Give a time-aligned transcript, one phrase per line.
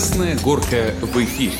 [0.00, 1.52] Красная горка в эфире.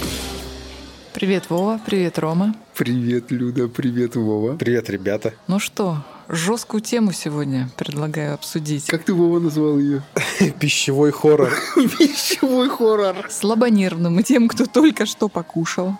[1.12, 1.78] Привет, Вова.
[1.84, 2.54] Привет, Рома.
[2.74, 3.68] Привет, Люда.
[3.68, 4.56] Привет, Вова.
[4.56, 5.34] Привет, ребята.
[5.46, 8.86] Ну что, жесткую тему сегодня предлагаю обсудить.
[8.86, 10.02] Как ты, Вова, назвал ее?
[10.58, 11.52] Пищевой хоррор.
[11.98, 13.28] Пищевой хоррор.
[13.28, 15.98] Слабонервным и тем, кто только что покушал.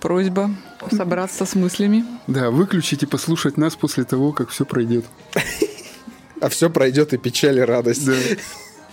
[0.00, 0.50] Просьба
[0.90, 2.04] собраться с мыслями.
[2.26, 5.04] Да, выключить и послушать нас после того, как все пройдет.
[6.40, 8.04] А все пройдет и печаль, и радость.
[8.04, 8.14] Да.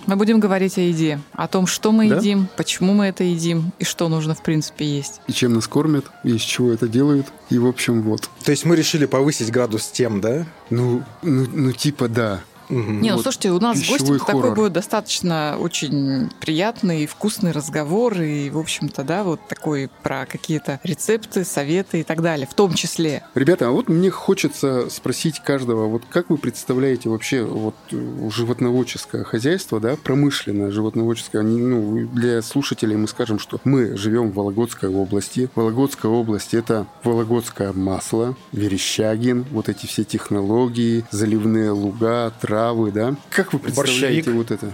[0.06, 2.18] Мы будем говорить о еде, о том, что мы Да?
[2.18, 5.22] едим, почему мы это едим и что нужно, в принципе, есть.
[5.28, 7.28] И чем нас кормят, и из чего это делают.
[7.50, 8.30] И, в общем, вот.
[8.44, 10.46] То есть мы решили повысить градус тем, да?
[10.70, 12.42] Ну, ну, ну типа да.
[12.70, 17.52] Не, ну Вот слушайте, у нас пищевой гости такой будет достаточно очень приятный и вкусный
[17.52, 22.54] разговор, и, в общем-то, да, вот такой про какие-то рецепты, советы и так далее, в
[22.54, 23.24] том числе.
[23.36, 29.24] Ребята, а вот мне хочется спросить каждого, вот как вы представляете вообще вот э, животноводческое
[29.24, 35.50] хозяйство, да, промышленное животноводческое, ну, для слушателей мы скажем, что мы живем в Вологодской области.
[35.56, 43.16] Вологодская область– это вологодское масло, верещагин, вот эти все технологии, заливные луга, травы, да.
[43.32, 44.36] Как вы представляете Борщевик.
[44.36, 44.72] вот это?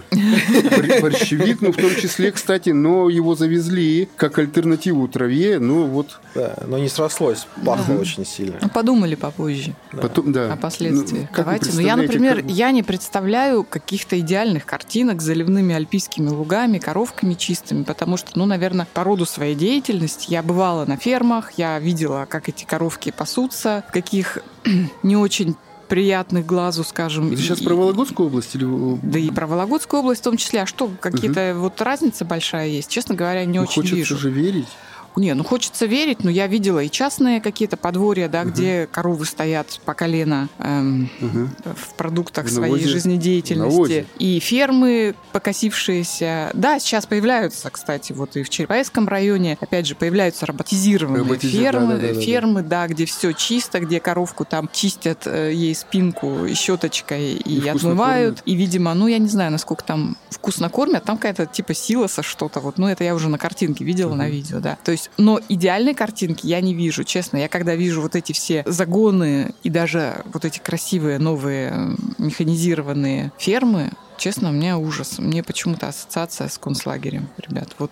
[0.76, 6.20] Бор- Борщевик, ну, в том числе, кстати, но его завезли как альтернативу траве, ну, вот
[6.34, 8.00] Да, но не срослось, пахло Да.
[8.00, 8.58] очень сильно.
[8.60, 9.74] Ну, подумали попозже.
[9.92, 10.02] Да.
[10.02, 10.52] потом, да.
[10.52, 11.28] о последствиях.
[11.30, 11.70] Ну, Давайте.
[11.72, 17.32] Ну, я, например, как- я не представляю каких-то идеальных картинок с заливными альпийскими лугами, коровками
[17.34, 22.26] чистыми, потому что, ну, наверное, по роду своей деятельности я бывала на фермах, я видела,
[22.28, 24.38] как эти коровки пасутся, в каких
[25.02, 25.56] не очень
[25.90, 27.30] приятных глазу, скажем.
[27.32, 28.66] И- сейчас и- про Вологодскую область или...
[29.02, 30.62] Да и про Вологодскую область в том числе.
[30.62, 32.88] А что, какие-то вот разница большая есть?
[32.88, 34.16] Честно говоря, не Ну, очень хочется вижу.
[34.16, 34.68] же верить.
[35.16, 38.52] Не, ну хочется верить, но я видела и частные какие-то подворья, да, Мгм.
[38.52, 41.50] где коровы стоят по колено эм, Мгм.
[41.64, 42.88] в продуктах В своей навозе.
[42.88, 43.70] жизнедеятельности.
[43.72, 44.06] навозе.
[44.18, 46.50] И фермы покосившиеся.
[46.54, 51.86] Да, сейчас появляются, кстати, вот и в Черепаевском районе, опять же, появляются роботизированные Роботизи- фермы,
[51.94, 52.20] да-да-да-да-да.
[52.20, 57.68] фермы, да, где все чисто, где коровку там чистят э, ей спинку щеточкой и, И
[57.68, 58.36] отмывают.
[58.36, 58.42] кормят.
[58.46, 62.60] И, видимо, ну, я не знаю, насколько там вкусно кормят, там какая-то типа силоса что-то,
[62.60, 64.32] вот, ну, это я уже на картинке видела, на Мгм.
[64.32, 64.78] видео, да.
[64.84, 67.38] То есть, но идеальной картинки я не вижу, честно.
[67.38, 73.92] Я когда вижу вот эти все загоны и даже вот эти красивые новые механизированные фермы,
[74.18, 75.18] честно, у меня ужас.
[75.18, 77.70] Мне почему-то ассоциация с концлагерем, ребят.
[77.78, 77.90] Вот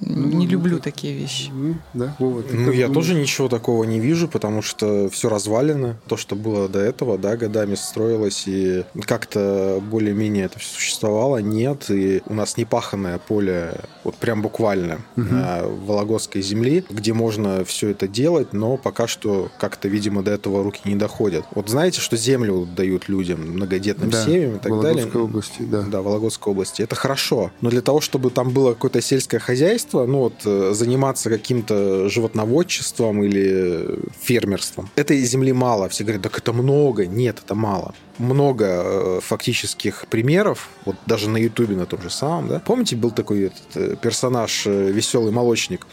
[0.00, 1.50] не ну, люблю так- такие вещи.
[1.52, 2.94] Ну, да, Вова, ты Ну, я думаешь?
[2.94, 5.96] тоже ничего такого не вижу, потому что все развалено.
[6.08, 11.90] То, что было до этого, да, годами строилось, и как-то более-менее это все существовало, нет.
[11.90, 15.28] И у нас непаханное поле, вот прям буквально, Мгм.
[15.40, 20.62] на Вологодской земли, где можно все это делать, но пока что как-то, видимо, до этого
[20.62, 21.44] руки не доходят.
[21.54, 25.04] Вот знаете, что землю дают людям, многодетным Да, семьям и так далее?
[25.06, 25.82] Вологодской области, да.
[25.82, 26.82] Да, Вологодской области.
[26.82, 27.50] Это хорошо.
[27.60, 33.22] Но для того, чтобы там было какое-то сельское хозяйство, ну вот э, заниматься каким-то животноводчеством
[33.22, 35.88] или фермерством, этой земли мало.
[35.88, 37.06] Все говорят, так это много.
[37.06, 37.94] Нет, это мало.
[38.18, 42.60] Много э, фактических примеров, вот даже на Ютубе на том же самом, да.
[42.64, 45.86] Помните, был такой этот, э, персонаж э, веселый молочник,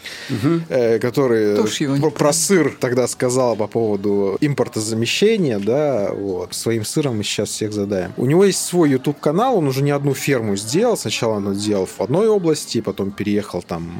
[0.68, 1.56] э, который
[2.00, 6.54] про, про сыр тогда сказал по поводу импортозамещения, да, вот.
[6.54, 8.12] Своим сыром мы сейчас всех задаем.
[8.16, 10.96] У него есть свой YouTube канал, он уже не одну ферму сделал.
[10.96, 13.90] Сначала он сделал в одной области, потом переехал там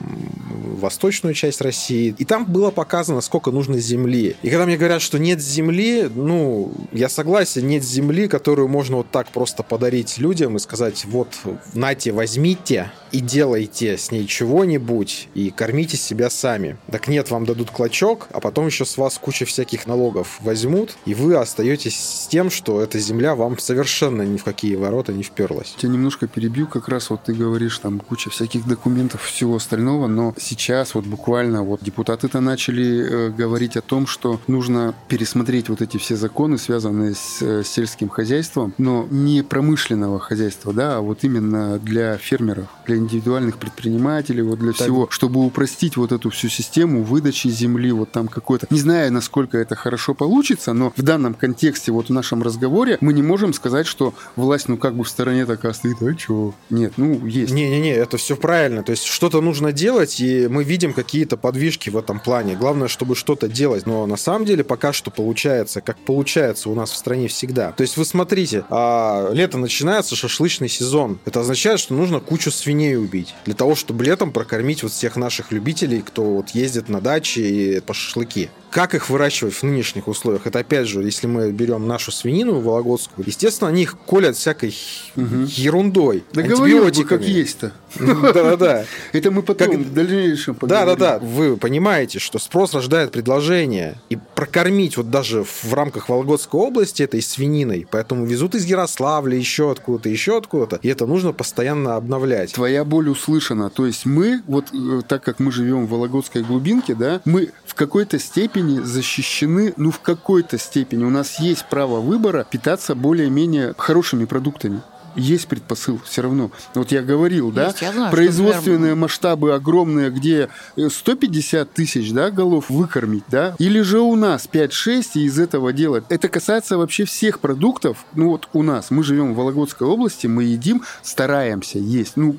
[0.77, 2.15] в восточную часть России.
[2.19, 4.37] И там было показано, сколько нужно земли.
[4.43, 9.11] И когда мне говорят, что нет земли, ну, я согласен, нет земли, которую можно вот
[9.11, 11.29] так просто подарить людям и сказать, вот,
[11.75, 16.77] нате, возьмите и делайте с ней чего-нибудь, и кормите себя сами.
[16.91, 21.15] Так нет, вам дадут клочок, а потом еще с вас куча всяких налогов возьмут, и
[21.15, 25.75] вы остаетесь с тем, что эта земля вам совершенно ни в какие ворота не вперлась.
[25.79, 30.35] Тебя немножко перебью, как раз вот ты говоришь, там куча всяких документов, всего остального, но
[30.39, 35.99] сейчас вот буквально вот депутаты-то начали э, говорить о том, что нужно пересмотреть вот эти
[35.99, 41.79] все законы, связанные с э, сельским хозяйством, но не промышленного хозяйства, да, а вот именно
[41.79, 44.83] для фермеров, для индивидуальных предпринимателей, вот для Так.
[44.83, 48.67] всего, чтобы упростить вот эту всю систему выдачи земли, вот там какой-то...
[48.71, 53.13] Не знаю, насколько это хорошо получится, но в данном контексте, вот в нашем разговоре, мы
[53.13, 56.55] не можем сказать, что власть, ну, как бы в стороне такая стоит, а чё?
[56.71, 57.53] Нет, ну, есть.
[57.53, 58.83] Не-не-не, это все правильно.
[58.83, 62.57] То есть что-то нужно делать, и мы видим какие-то подвижки в этом плане.
[62.57, 63.87] Главное, чтобы что-то делать.
[63.87, 67.73] Но на самом деле пока что получается, как получается у нас в стране всегда.
[67.73, 71.19] То есть вы смотрите, а, лето начинается, шашлычный сезон.
[71.25, 75.17] Это означает, что нужно кучу свиней свиней убить, для того, чтобы летом прокормить вот всех
[75.17, 78.49] наших любителей, кто вот ездит на даче и по шашлыки.
[78.73, 80.47] Как их выращивать в нынешних условиях?
[80.47, 84.75] Это опять же, если мы берем нашу свинину вологодскую, естественно, они их колят всякой
[85.15, 85.45] угу.
[85.47, 86.25] ерундой.
[86.33, 87.73] Да бы, как есть-то.
[87.99, 88.87] Да-да-да.
[89.13, 91.19] Это мы потом в дальнейшем Да-да-да.
[91.19, 93.97] Вы понимаете, что спрос рождает предложение.
[94.09, 99.71] И прокормить вот даже в рамках Вологодской области этой свининой, поэтому везут из Ярославля, еще
[99.71, 100.77] откуда-то, еще откуда-то.
[100.77, 102.55] И это нужно постоянно обновлять.
[102.55, 103.69] Твоя боль услышана.
[103.69, 107.75] То есть мы, вот э, так как мы живем в Вологодской глубинке, да, мы в
[107.75, 111.05] какой-то степени защищены, ну, в какой-то степени.
[111.05, 114.83] У нас есть право выбора питаться более-менее хорошими продуктами
[115.17, 116.51] есть предпосыл все равно.
[116.75, 118.97] Вот я говорил, есть, да, я знаю, производственные например...
[118.97, 125.11] масштабы огромные, где 150 э, тысяч да, голов выкормить, да, или же у нас 5-6
[125.15, 126.05] и из этого делать.
[126.09, 128.05] Это касается вообще всех продуктов.
[128.15, 132.17] Ну вот у нас, мы живем в Вологодской области, мы едим, стараемся есть.
[132.17, 132.37] Ну,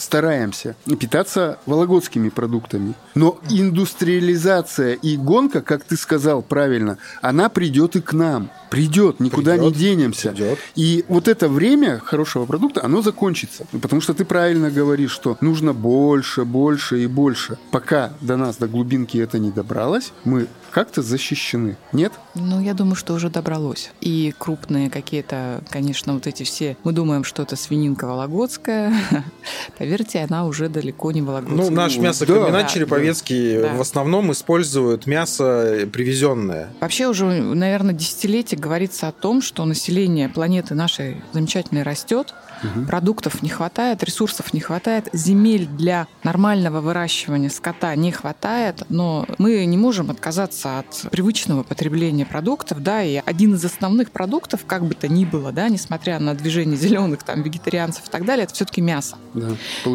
[0.00, 2.94] стараемся питаться вологодскими продуктами.
[3.14, 8.50] Но индустриализация и гонка, как ты сказал правильно, она придет и к нам.
[8.70, 10.30] Придет, никуда придет, не денемся.
[10.30, 10.58] Придет.
[10.74, 13.66] И вот это время хорошего продукта, оно закончится.
[13.72, 17.58] Потому что ты правильно говоришь, что нужно больше, больше и больше.
[17.70, 21.76] Пока до нас, до глубинки это не добралось, мы как-то защищены.
[21.92, 22.12] Нет?
[22.34, 23.90] Ну, я думаю, что уже добралось.
[24.00, 26.76] И крупные какие-то, конечно, вот эти все...
[26.84, 28.92] Мы думаем, что это свининка вологодская.
[29.88, 31.70] Поверьте, она уже далеко не вологодская.
[31.70, 33.72] Ну, наш мясокомбинат да, Череповецкий да.
[33.72, 36.68] в основном использует мясо привезенное.
[36.82, 42.86] Вообще уже, наверное, десятилетия говорится о том, что население планеты нашей замечательной растет, Угу.
[42.86, 49.64] Продуктов не хватает, ресурсов не хватает, земель для нормального выращивания скота не хватает, но мы
[49.64, 54.94] не можем отказаться от привычного потребления продуктов, да, и один из основных продуктов, как бы
[54.94, 58.80] то ни было, да, несмотря на движение зеленых там вегетарианцев и так далее, это все-таки
[58.80, 59.16] мясо.
[59.34, 59.50] Да,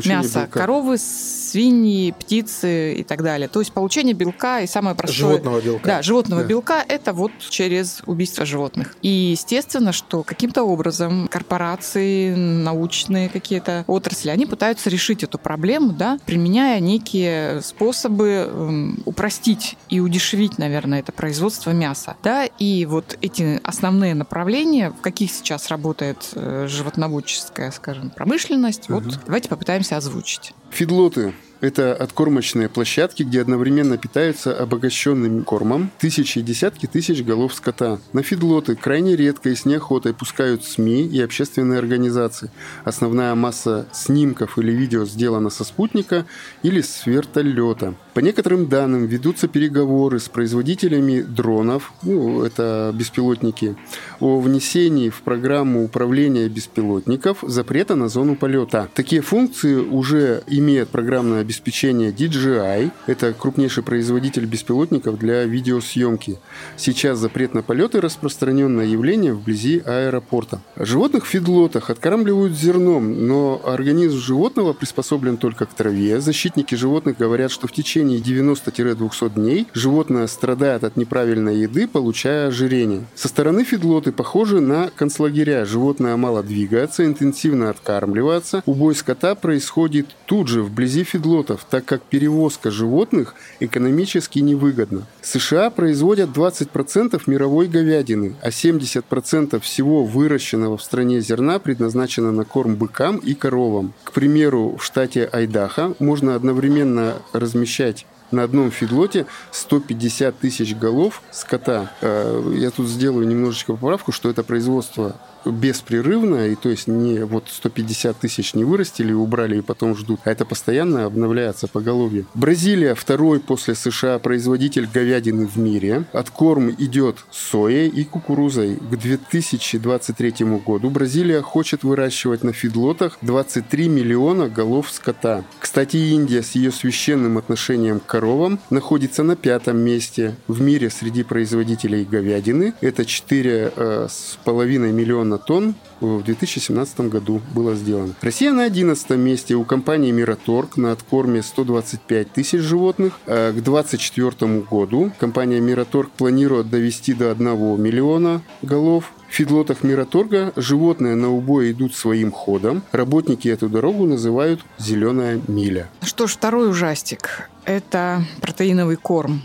[0.05, 0.59] мясо белка.
[0.59, 3.47] коровы, свиньи, птицы и так далее.
[3.47, 5.17] То есть получение белка и самое простое...
[5.17, 5.87] Животного белка.
[5.87, 6.47] Да, животного да.
[6.47, 8.95] белка– это вот через убийство животных.
[9.01, 16.17] И естественно, что каким-то образом корпорации, научные какие-то отрасли, они пытаются решить эту проблему, да,
[16.25, 22.15] применяя некие способы эм, упростить и удешевить, наверное, это производство мяса.
[22.23, 28.99] Да, и вот эти основные направления, в каких сейчас работает э, животноводческая, скажем, промышленность, угу.
[28.99, 29.62] вот давайте попытаемся
[29.97, 30.53] озвучить.
[30.71, 31.33] Фидлоты
[31.63, 37.99] это откормочные площадки, где одновременно питаются обогащенным кормом тысячи и десятки тысяч голов скота.
[38.11, 42.51] На фидлоты крайне редко и с неохотой пускают СМИ и общественные организации.
[42.83, 46.25] Основная масса снимков или видео сделана со спутника
[46.63, 47.95] или с вертолета.
[48.13, 53.77] По некоторым данным ведутся переговоры с производителями дронов, ну, это беспилотники,
[54.19, 58.89] о внесении в программу управления беспилотников запрета на зону полета.
[58.93, 62.91] Такие функции уже имеет программное обеспечение обеспечения DJI.
[63.05, 66.39] Это крупнейший производитель беспилотников для видеосъемки.
[66.77, 70.61] Сейчас запрет на полеты– распространенное явление вблизи аэропорта.
[70.75, 76.19] Животных в фидлотах откармливают зерном, но организм животного приспособлен только к траве.
[76.19, 83.05] Защитники животных говорят, что в течение 90-200 дней животное страдает от неправильной еды, получая ожирение.
[83.13, 85.65] Со стороны фидлоты похожи на концлагеря.
[85.65, 88.63] Животное мало двигается, интенсивно откармливается.
[88.65, 95.03] Убой скота происходит тут же, вблизи фидлота оборотов, так как перевозка животных экономически невыгодна.
[95.21, 102.75] США производят 20% мировой говядины, а 70% всего выращенного в стране зерна предназначено на корм
[102.75, 103.93] быкам и коровам.
[104.03, 111.91] К примеру, в штате Айдахо можно одновременно размещать на одном фидлоте 150 тысяч голов скота.
[112.01, 117.45] Э, я тут сделаю немножечко поправку, что это производство беспрерывно, и то есть не вот
[117.49, 122.25] 150 тысяч не вырастили, убрали и потом ждут, а это постоянно обновляется поголовье.
[122.33, 126.05] Бразилия второй после США производитель говядины в мире.
[126.13, 128.75] Откорм идет соей и кукурузой.
[128.75, 135.43] К 2023 году Бразилия хочет выращивать на фидлотах 23 миллиона голов скота.
[135.59, 141.23] Кстати, Индия с ее священным отношением к коровам находится на пятом месте в мире среди
[141.23, 142.73] производителей говядины.
[142.81, 148.13] Это 4,5 миллиона миллиона тонн в 2017 году было сделано.
[148.21, 153.19] Россия на 11 месте у компании Мираторг на откорме 125 тысяч животных.
[153.25, 159.13] А к 2024 году компания Мираторг планирует довести до 1 миллиона голов.
[159.29, 162.83] В фидлотах Мираторга животные на убой идут своим ходом.
[162.91, 165.89] Работники эту дорогу называют «зеленая миля».
[166.03, 169.41] Что ж, второй ужастик– это протеиновый корм.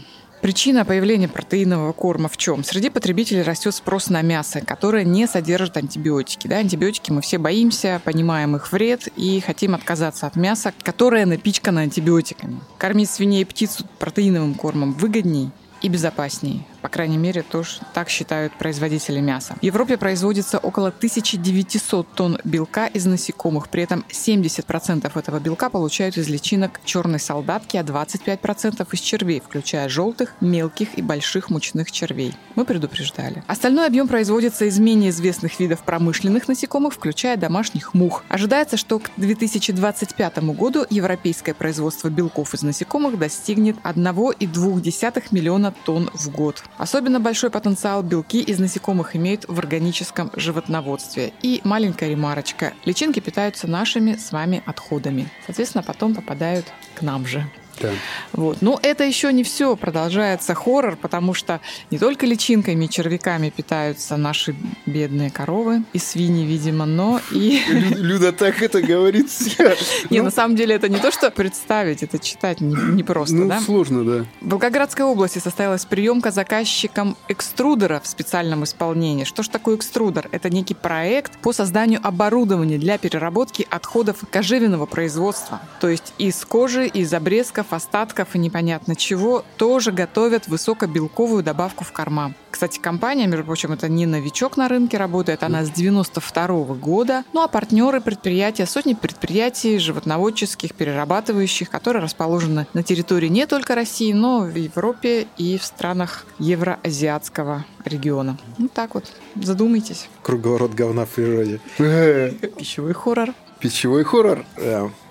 [0.49, 2.65] Причина появления протеинового корма в чем?
[2.65, 6.49] Среди потребителей растет спрос на мясо, которое не содержит антибиотики.
[6.49, 11.83] Да, антибиотики мы все боимся, понимаем их вред и хотим отказаться от мяса, которое напичкано
[11.83, 12.61] антибиотиками.
[12.79, 15.51] Кормить свиней и птицу протеиновым кормом выгодней
[15.83, 16.65] и безопаснее.
[16.83, 19.57] По крайней мере, тоже так считают производители мяса.
[19.61, 23.69] В Европе производится около 1900 тонн белка из насекомых.
[23.69, 29.89] При этом 70% этого белка получают из личинок черной солдатки, а 25% из червей, включая
[29.89, 32.35] желтых, мелких и больших мучных червей.
[32.55, 33.43] Мы предупреждали.
[33.47, 38.25] Остальной объем производится из менее известных видов промышленных насекомых, включая домашних мух.
[38.29, 46.31] Ожидается, что к 2025 году европейское производство белков из насекомых достигнет 1,2 миллиона тонн в
[46.31, 46.63] год.
[46.77, 51.33] Особенно большой потенциал белки из насекомых имеют в органическом животноводстве.
[51.43, 52.73] И маленькая ремарочка.
[52.85, 55.29] Личинки питаются нашими с вами отходами.
[55.47, 57.45] Соответственно, потом попадают к нам же.
[57.81, 57.91] Да.
[58.33, 58.59] Вот.
[58.61, 59.77] Но это еще не все.
[59.77, 64.55] Продолжается хоррор, потому что не только личинками и червяками питаются наши
[64.87, 67.61] бедные коровы и свиньи, видимо, но и...
[67.69, 69.29] Люда так это говорит.
[70.11, 73.61] Не, на самом деле это не то, что представить, это читать непросто, Ну, да?
[73.61, 74.25] сложно, да.
[74.41, 79.25] В Волгоградской области состоялась приемка заказчиком экструдера в специальном исполнении.
[79.25, 80.29] Что ж такое экструдер?
[80.33, 85.61] Это некий проект по созданию оборудования для переработки отходов кожевенного производства.
[85.81, 91.93] То есть из кожи, из обрезков, остатков и непонятно чего тоже готовят высокобелковую добавку в
[91.93, 92.33] корма.
[92.51, 97.25] Кстати, компания, между прочим, это не новичок на рынке работает, она с 92 года.
[97.33, 104.13] Ну а партнеры предприятия, сотни предприятий животноводческих, перерабатывающих, которые расположены на территории не только России,
[104.13, 108.39] но в Европе и в странах евроазиатского региона.
[108.57, 109.05] Ну так вот,
[109.37, 110.09] задумайтесь.
[110.23, 111.61] Круговорот говна в природе.
[111.77, 113.35] Пищевой хоррор.
[113.61, 114.45] Пищевой хоррор.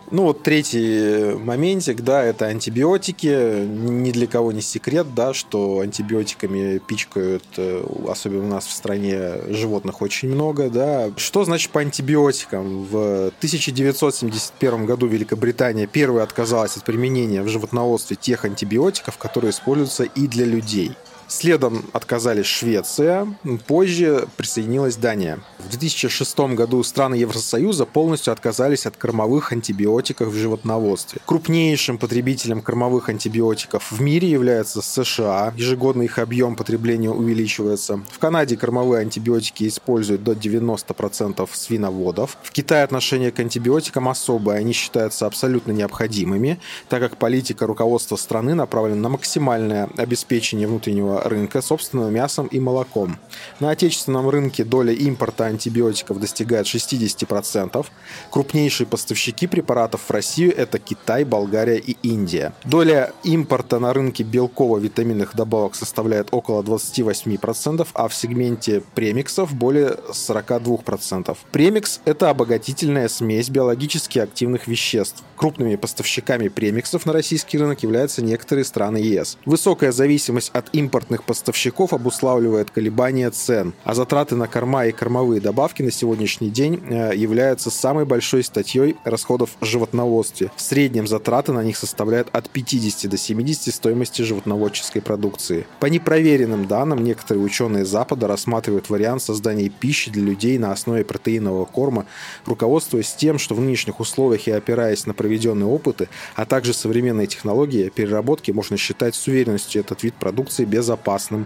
[0.09, 3.65] Ну вот третий моментик, да, это антибиотики.
[3.65, 9.33] Ни для кого не секрет, да, что антибиотиками пичкают, э, особенно у нас в стране,
[9.49, 11.11] животных очень много, да.
[11.17, 12.85] Что значит по антибиотикам?
[12.85, 20.27] В 1971 году Великобритания первая отказалась от применения в животноводстве тех антибиотиков, которые используются и
[20.27, 20.93] для людей.
[21.27, 23.27] Следом отказались Швеция,
[23.67, 25.39] позже присоединилась Дания.
[25.59, 31.19] В 2006 году страны Евросоюза полностью отказались от кормовых антибиотиков в животноводстве.
[31.25, 35.53] Крупнейшим потребителем кормовых антибиотиков в мире является США.
[35.57, 38.01] Ежегодно их объем потребления увеличивается.
[38.09, 42.37] В Канаде кормовые антибиотики используют до 90% свиноводов.
[42.41, 44.59] В Китае отношение к антибиотикам особое.
[44.59, 51.61] Они считаются абсолютно необходимыми, так как политика руководства страны направлена на максимальное обеспечение внутреннего рынка
[51.61, 53.17] собственным мясом и молоком.
[53.59, 57.85] На отечественном рынке доля импорта антибиотиков достигает 60%.
[58.31, 62.53] Крупнейшие поставщики препаратов в Россию– это Китай, Болгария и Индия.
[62.65, 71.37] Доля импорта на рынке белково-витаминных добавок составляет около 28%, а в сегменте премиксов– более 42%.
[71.51, 75.23] Премикс– это обогатительная смесь биологически активных веществ.
[75.35, 79.37] Крупными поставщиками премиксов на российский рынок являются некоторые страны ЕС.
[79.45, 80.69] Высокая зависимость от
[81.07, 86.81] импортных поставщиков обуславливает колебания цен, а затраты на корма и кормовые добавки на сегодняшний день
[86.89, 90.51] э, являются самой большой статьей расходов в животноводстве.
[90.55, 95.65] В среднем затраты на них составляют от 50 до 70 стоимости животноводческой продукции.
[95.79, 101.65] По непроверенным данным, некоторые ученые Запада рассматривают вариант создания пищи для людей на основе протеинового
[101.65, 102.05] корма,
[102.45, 107.89] руководствуясь тем, что в нынешних условиях и опираясь на проведенные опыты, а также современные технологии
[107.89, 110.96] переработки, можно считать с уверенностью этот вид продукции безопасным.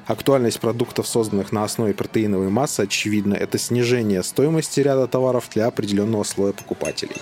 [0.08, 6.24] Актуальность продуктов, созданных на основе протеиновой массы, очевидно, это снижение стоимости ряда товаров для определенного
[6.24, 7.16] слоя покупателей.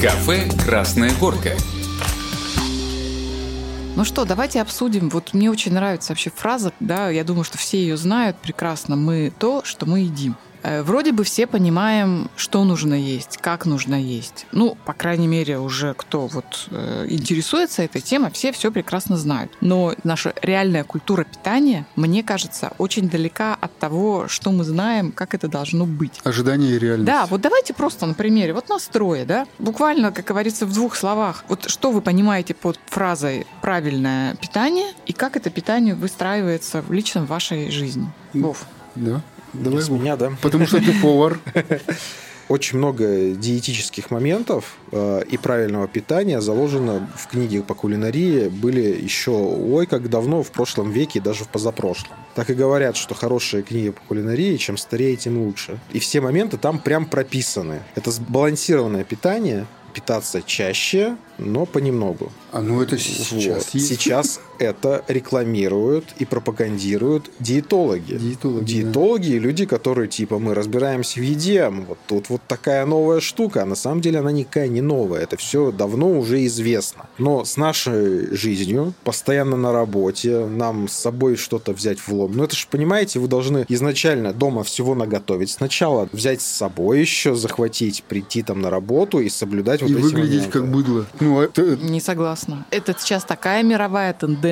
[0.00, 1.56] Кафе «Красная горка».
[3.96, 5.08] Ну что, давайте обсудим.
[5.08, 8.94] Вот мне очень нравится вообще фраза, да, я думаю, что все ее знают прекрасно.
[8.94, 10.36] Мы то, что мы едим.
[10.62, 14.46] Э, Вроде бы все понимаем, что нужно есть, как нужно есть.
[14.52, 19.52] Ну, по крайней мере, уже кто вот э, интересуется этой темой, все все прекрасно знают.
[19.60, 25.34] Но наша реальная культура питания, мне кажется, очень далека от того, что мы знаем, как
[25.34, 26.20] это должно быть.
[26.24, 27.06] Ожидание и реальность.
[27.06, 28.52] Да, вот давайте просто на примере.
[28.52, 29.46] Вот настрое, да?
[29.58, 31.44] Буквально, как говорится, в двух словах.
[31.48, 37.26] Вот что вы понимаете под фразой «правильное питание» и как это питание выстраивается в личном
[37.26, 38.10] вашей жизни?
[38.32, 38.64] Вов.
[38.94, 39.22] Да.
[39.52, 40.32] Давай, С меня, да?
[40.42, 41.38] Потому что ты повар.
[42.48, 48.48] Очень много диетических моментов э, и правильного питания заложено в книге по кулинарии.
[48.48, 52.16] Были еще, ой, как давно, в прошлом веке, даже в позапрошлом.
[52.34, 55.78] Так и говорят, что хорошая книга по кулинарии, чем старее, тем лучше.
[55.92, 57.82] И все моменты там прям прописаны.
[57.94, 62.32] Это сбалансированное питание, питаться чаще, но понемногу.
[62.52, 63.42] А ну это сейчас Вот.
[63.74, 63.86] есть.
[63.88, 68.14] Сейчас это рекламируют и пропагандируют диетологи.
[68.14, 73.20] Диетологи, Диетологи и люди, которые типа мы разбираемся в еде, вот тут вот такая новая
[73.20, 77.06] штука, а на самом деле она никакая не новая, это все давно уже известно.
[77.18, 82.32] Но с нашей жизнью, постоянно на работе, нам с собой что-то взять в лом.
[82.34, 85.50] Ну это же, понимаете, вы должны изначально дома всего наготовить.
[85.50, 90.00] Сначала взять с собой еще, захватить, прийти там на работу и соблюдать вот И эти
[90.00, 90.50] выглядеть моменты.
[90.50, 91.06] как быдло.
[91.20, 92.66] Ну, это, Не согласна.
[92.70, 94.47] Это сейчас такая мировая тенденция.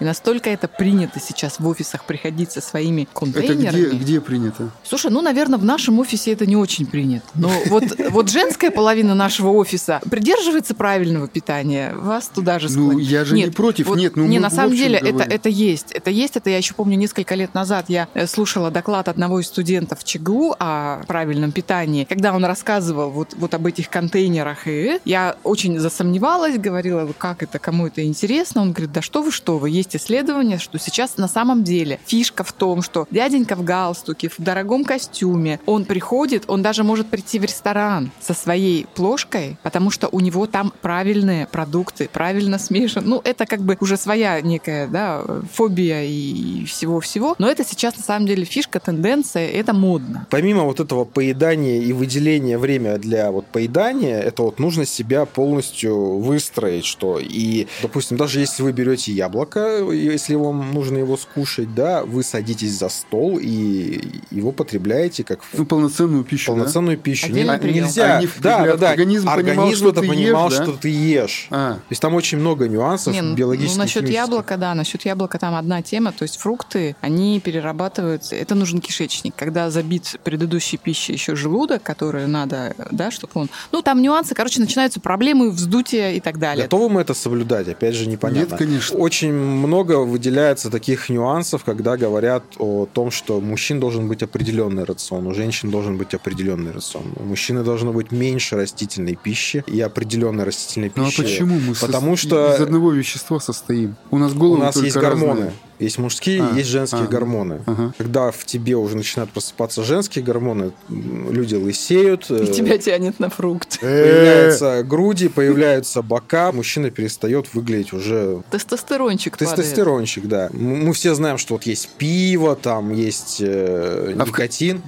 [0.00, 3.86] И настолько это принято сейчас в офисах приходить со своими это контейнерами.
[3.88, 4.70] где, где принято?
[4.84, 7.24] Слушай, ну, наверное, в нашем офисе это не очень принято.
[7.34, 11.92] Но вот, вот женская половина нашего офиса придерживается правильного питания.
[11.94, 13.08] Вас туда же Ну, склонят.
[13.08, 13.86] я же не против.
[13.86, 15.32] вот- Нет, ну, не, на самом деле это, говорим.
[15.32, 15.92] это есть.
[15.92, 16.36] Это есть.
[16.36, 20.54] Это я еще помню несколько лет назад я э, слушала доклад одного из студентов ЧГУ
[20.58, 22.04] о правильном питании.
[22.04, 27.58] Когда он рассказывал вот, вот об этих контейнерах, и я очень засомневалась, говорила, как это,
[27.58, 28.62] кому это интересно.
[28.62, 29.70] Он говорит, да что вы, что вы.
[29.70, 34.42] Есть исследования, что сейчас на самом деле фишка в том, что дяденька в галстуке, в
[34.42, 40.08] дорогом костюме, он приходит, он даже может прийти в ресторан со своей плошкой, потому что
[40.10, 43.04] у него там правильные продукты, правильно смешан.
[43.06, 47.34] Ну, это как бы уже своя некая да, фобия и всего-всего.
[47.38, 50.26] Но это сейчас на самом деле фишка, тенденция, это модно.
[50.30, 56.18] Помимо вот этого поедания и выделения время для вот поедания, это вот нужно себя полностью
[56.18, 62.04] выстроить, что и, допустим, даже если вы берете яблоко, если вам нужно его скушать, да,
[62.04, 66.58] вы садитесь за стол и его потребляете как Ну, полноценную пищу, да?
[66.58, 67.26] полноценную пищу.
[67.26, 67.84] Отдельный Не- прием.
[67.84, 68.16] Нельзя.
[68.18, 68.90] Они, да, да, да.
[68.90, 70.62] организм понимал, Организм что это ты понимал, ешь, да?
[70.64, 71.46] что ты ешь.
[71.50, 73.76] А, То есть там очень много нюансов Не, ну, биологических.
[73.76, 78.54] ну, насчет яблока, да, насчет яблока там одна тема, то есть фрукты, они перерабатываются, это
[78.54, 83.50] нужен кишечник, когда забит предыдущей пищей еще желудок, который надо, да, чтобы он...
[83.72, 86.64] Ну, там нюансы, короче, начинаются проблемы, вздутия и так далее.
[86.64, 87.68] Готовы мы это соблюдать?
[87.68, 88.50] Опять же, непонятно.
[88.52, 88.96] Нет, конечно.
[89.06, 94.82] Очень много выделяется таких нюансов, когда говорят о том, что у мужчин должен быть определенный
[94.82, 97.04] рацион, у женщин должен быть определенный рацион.
[97.14, 101.22] У мужчины должно быть меньше растительной пищи и определенной растительной ну а пищи.
[101.22, 103.94] почему мы со- Потому что- из одного вещества состоим?
[104.10, 105.28] У нас У головы нас только есть гормоны.
[105.30, 105.52] разные.
[105.78, 107.60] Есть мужские, А, есть женские а, гормоны.
[107.66, 107.92] Ага.
[107.98, 112.30] Когда в тебе уже начинают просыпаться женские гормоны, люди лысеют.
[112.30, 113.78] И э, тебя тянет на фрукт.
[113.80, 119.56] Появляются груди, появляются бока, мужчина перестает выглядеть уже Тестостерончик падает.
[119.56, 120.46] Тестостерончик, да.
[120.52, 124.80] М- Мы все знаем, что вот есть пиво, там есть э, А в- никотин,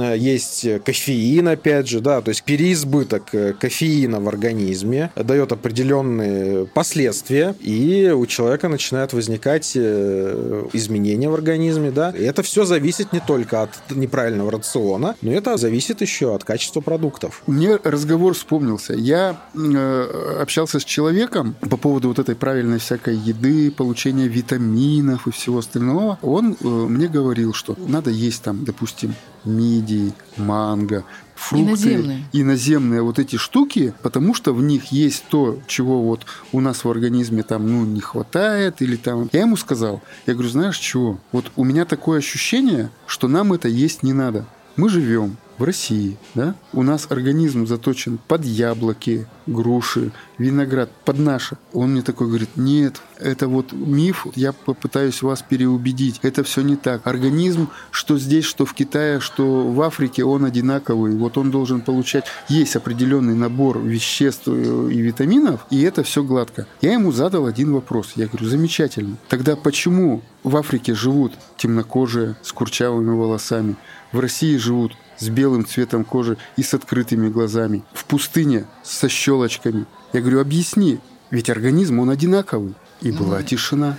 [0.00, 6.66] э, есть э, кофеин, опять же, да, то есть переизбыток кофеина в организме дает определенные
[6.66, 9.72] последствия, и у человека начинают возникать
[10.72, 12.10] изменения в организме, да.
[12.10, 16.80] И это все зависит не только от неправильного рациона, но это зависит еще от качества
[16.80, 17.42] продуктов.
[17.46, 18.94] Мне разговор вспомнился.
[18.94, 25.30] Я э, общался с человеком по поводу вот этой правильной всякой еды, получения витаминов и
[25.30, 26.18] всего остального.
[26.22, 32.24] Он э, мне говорил, что надо есть там, допустим, мидии, манго, фрукты, Иноземные.
[32.32, 36.90] иноземные вот эти штуки, потому что в них есть то, чего вот у нас в
[36.90, 39.28] организме там, ну, не хватает или там.
[39.32, 41.18] Я ему сказал, я говорю, знаешь чего?
[41.32, 44.46] Вот у меня такое ощущение, что нам это есть не надо.
[44.76, 46.54] Мы живем в России, да?
[46.72, 51.58] У нас организм заточен под яблоки, груши, виноград, под наше.
[51.72, 56.20] Он мне такой говорит, нет, это вот миф, я попытаюсь вас переубедить.
[56.22, 57.06] Это все не так.
[57.06, 61.16] Организм, что здесь, что в Китае, что в Африке, он одинаковый.
[61.16, 66.66] Вот он должен получать, есть определенный набор веществ э, и витаминов, и это все гладко.
[66.80, 68.12] Я ему задал один вопрос.
[68.16, 69.16] Я говорю, замечательно.
[69.28, 73.76] Тогда почему в Африке живут темнокожие с курчавыми волосами,
[74.12, 79.08] в России живут с белым цветом кожи и с открытыми глазами, в пустыне со
[79.48, 79.86] щелочками.
[80.12, 80.98] Я говорю, объясни,
[81.30, 82.74] ведь организм, он одинаковый.
[83.00, 83.96] И была тишина.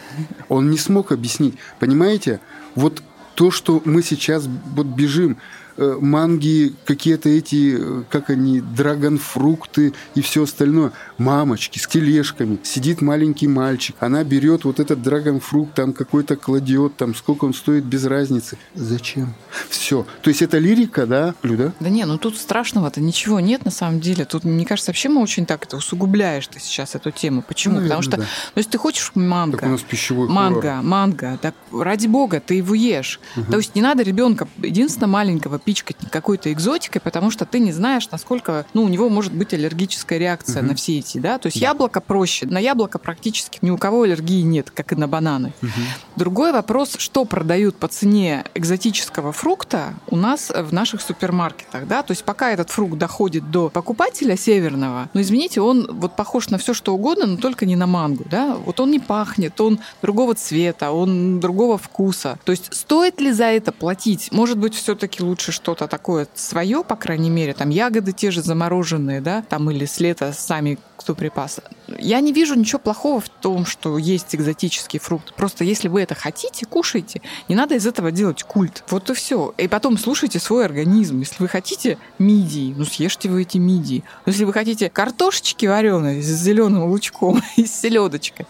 [0.47, 1.55] Он не смог объяснить.
[1.79, 2.39] Понимаете,
[2.75, 3.01] вот
[3.33, 5.37] то, что мы сейчас вот бежим,
[5.77, 10.91] манги, какие-то эти, э, как они, драгонфрукты и все остальное.
[11.17, 12.59] Мамочки с тележками.
[12.63, 13.95] Сидит маленький мальчик.
[13.99, 18.57] Она берет вот этот драгонфрукт, там какой-то кладет, там сколько он стоит, без разницы.
[18.75, 19.33] Зачем?
[19.69, 20.05] Все.
[20.21, 21.73] То есть это лирика, да, Люда?
[21.79, 24.25] Да не, ну тут страшного-то ничего нет на самом деле.
[24.25, 27.43] Тут, мне кажется, вообще мы очень так это усугубляешь ты сейчас эту тему.
[27.47, 27.75] Почему?
[27.77, 30.83] Ну, Потому что, наверное, ну, если ты хочешь манго, Так у нас пищевой манго, хоррор.
[30.83, 33.19] манго, так ради бога, ты его ешь.
[33.49, 38.09] То есть не надо ребенка единственное маленького пичкать какой-то экзотикой, потому что ты не знаешь,
[38.11, 40.67] насколько, ну, у него может быть аллергическая реакция Мгм.
[40.71, 41.67] на все эти, да, то есть Да.
[41.67, 45.53] яблоко проще, на яблоко практически ни у кого аллергии нет, как и на бананы.
[45.61, 45.71] Мгм.
[46.17, 52.11] Другой вопрос, что продают по цене экзотического фрукта у нас в наших супермаркетах, да, то
[52.11, 56.73] есть пока этот фрукт доходит до покупателя северного, ну, извините, он вот похож на все
[56.73, 60.91] что угодно, но только не на мангу, да, вот он не пахнет, он другого цвета,
[60.91, 64.29] он другого вкуса, то есть стоит ли за это платить?
[64.33, 69.21] Может быть, все-таки лучше что-то такое свое, по крайней мере, там ягоды те же замороженные,
[69.21, 71.59] да, там или с лета сами кто припас.
[71.97, 75.33] Я не вижу ничего плохого в том, что есть экзотический фрукт.
[75.33, 77.21] Просто если вы это хотите, кушайте.
[77.49, 78.83] Не надо из этого делать культ.
[78.89, 79.53] Вот и все.
[79.57, 81.19] И потом слушайте свой организм.
[81.19, 84.03] Если вы хотите мидии, ну съешьте вы эти мидии.
[84.27, 88.45] Если вы хотите картошечки вареной с зеленым лучком и с селедочкой,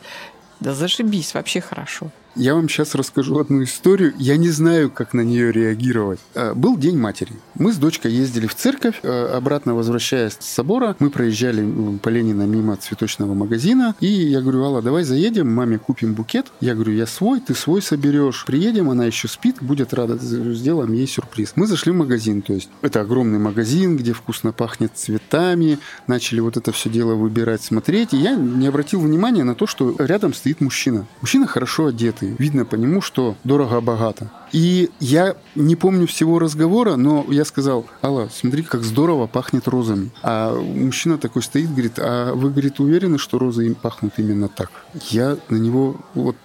[0.60, 2.12] да зашибись, вообще хорошо.
[2.36, 4.14] Я вам сейчас расскажу одну историю.
[4.18, 6.20] Я не знаю, как на нее реагировать.
[6.34, 7.34] Э, Был День матери.
[7.56, 10.96] Мы с дочкой ездили в церковь, э, обратно возвращаясь с собора.
[11.00, 11.68] Мы проезжали
[12.02, 13.96] по Ленина мимо цветочного магазина.
[14.00, 16.48] И я говорю, Алла, давай заедем, маме купим букет.
[16.62, 18.46] Я говорю, я свой, ты свой соберешь.
[18.46, 21.54] Приедем, она еще спит, будет рада, сделаем ей сюрприз.
[21.58, 25.80] Мы зашли в магазин, то есть это огромный магазин, где вкусно пахнет цветами.
[26.08, 28.14] Начали вот это все дело выбирать, смотреть.
[28.14, 31.06] И я не обратил внимания на то, что рядом стоит мужчина.
[31.20, 31.88] Мужчина хорошо
[32.22, 32.36] одетый.
[32.38, 34.32] Видно по нему, что дорого-богато.
[34.52, 40.12] И я не помню всего разговора, но я сказал, Алла, смотри, как здорово пахнет розами.
[40.24, 44.72] А мужчина такой стоит, говорит, а вы, говорит, уверены, что розы им пахнут именно так?
[45.10, 46.36] Я на него вот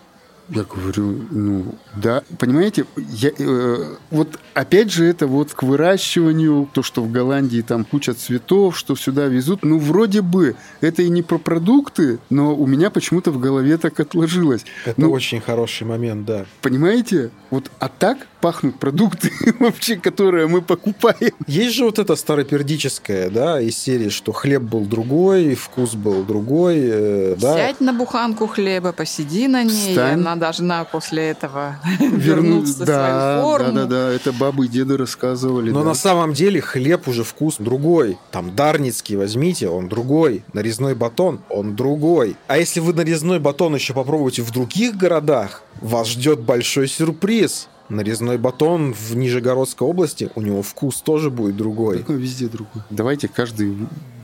[0.49, 6.83] я говорю, ну да, понимаете, я, э, вот опять же это вот к выращиванию, то,
[6.83, 11.23] что в Голландии там куча цветов, что сюда везут, ну вроде бы это и не
[11.23, 14.65] про продукты, но у меня почему-то в голове так отложилось.
[14.85, 16.47] Это Ну, очень хороший момент, да.
[16.63, 17.31] Понимаете?
[17.51, 21.33] Вот а так пахнут продукты вообще, которые мы покупаем.
[21.47, 26.77] Есть же вот это старопердическое, да, из серии, что хлеб был другой, вкус был другой,
[26.79, 27.55] э, да.
[27.57, 30.21] Сядь на буханку хлеба, посиди на ней, Встань.
[30.21, 33.73] она должна после этого вернуться в свою да, форму.
[33.73, 35.71] да, да, да, это бабы и деды рассказывали.
[35.71, 35.87] Но да.
[35.87, 38.19] на самом деле хлеб уже вкус другой.
[38.31, 40.45] Там дарницкий возьмите, он другой.
[40.53, 42.37] Нарезной батон, он другой.
[42.49, 47.69] А если вы нарезной батон еще попробуете в других городах, вас ждет большой сюрприз.
[47.89, 51.99] Нарезной батон в Нижегородской области, у него вкус тоже будет другой.
[51.99, 52.83] Такой везде другой.
[52.91, 53.77] Давайте каждый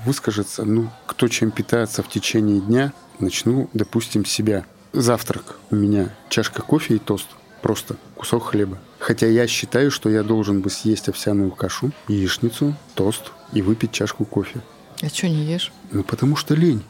[0.04, 2.92] выскажется, ну, кто чем питается в течение дня.
[3.20, 4.64] Начну, допустим, с себя.
[4.92, 7.28] Завтрак у меня чашка кофе и тост.
[7.62, 8.78] Просто кусок хлеба.
[8.98, 14.24] Хотя я считаю, что я должен бы съесть овсяную кашу, яичницу, тост и выпить чашку
[14.24, 14.60] кофе.
[15.00, 15.72] А что не ешь?
[15.90, 16.82] Ну, потому что лень.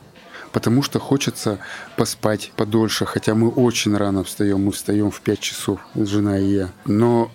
[0.51, 1.59] Потому что хочется
[1.97, 6.73] поспать подольше, хотя мы очень рано встаем, мы встаем в 5 часов, жена и я.
[6.85, 7.31] Но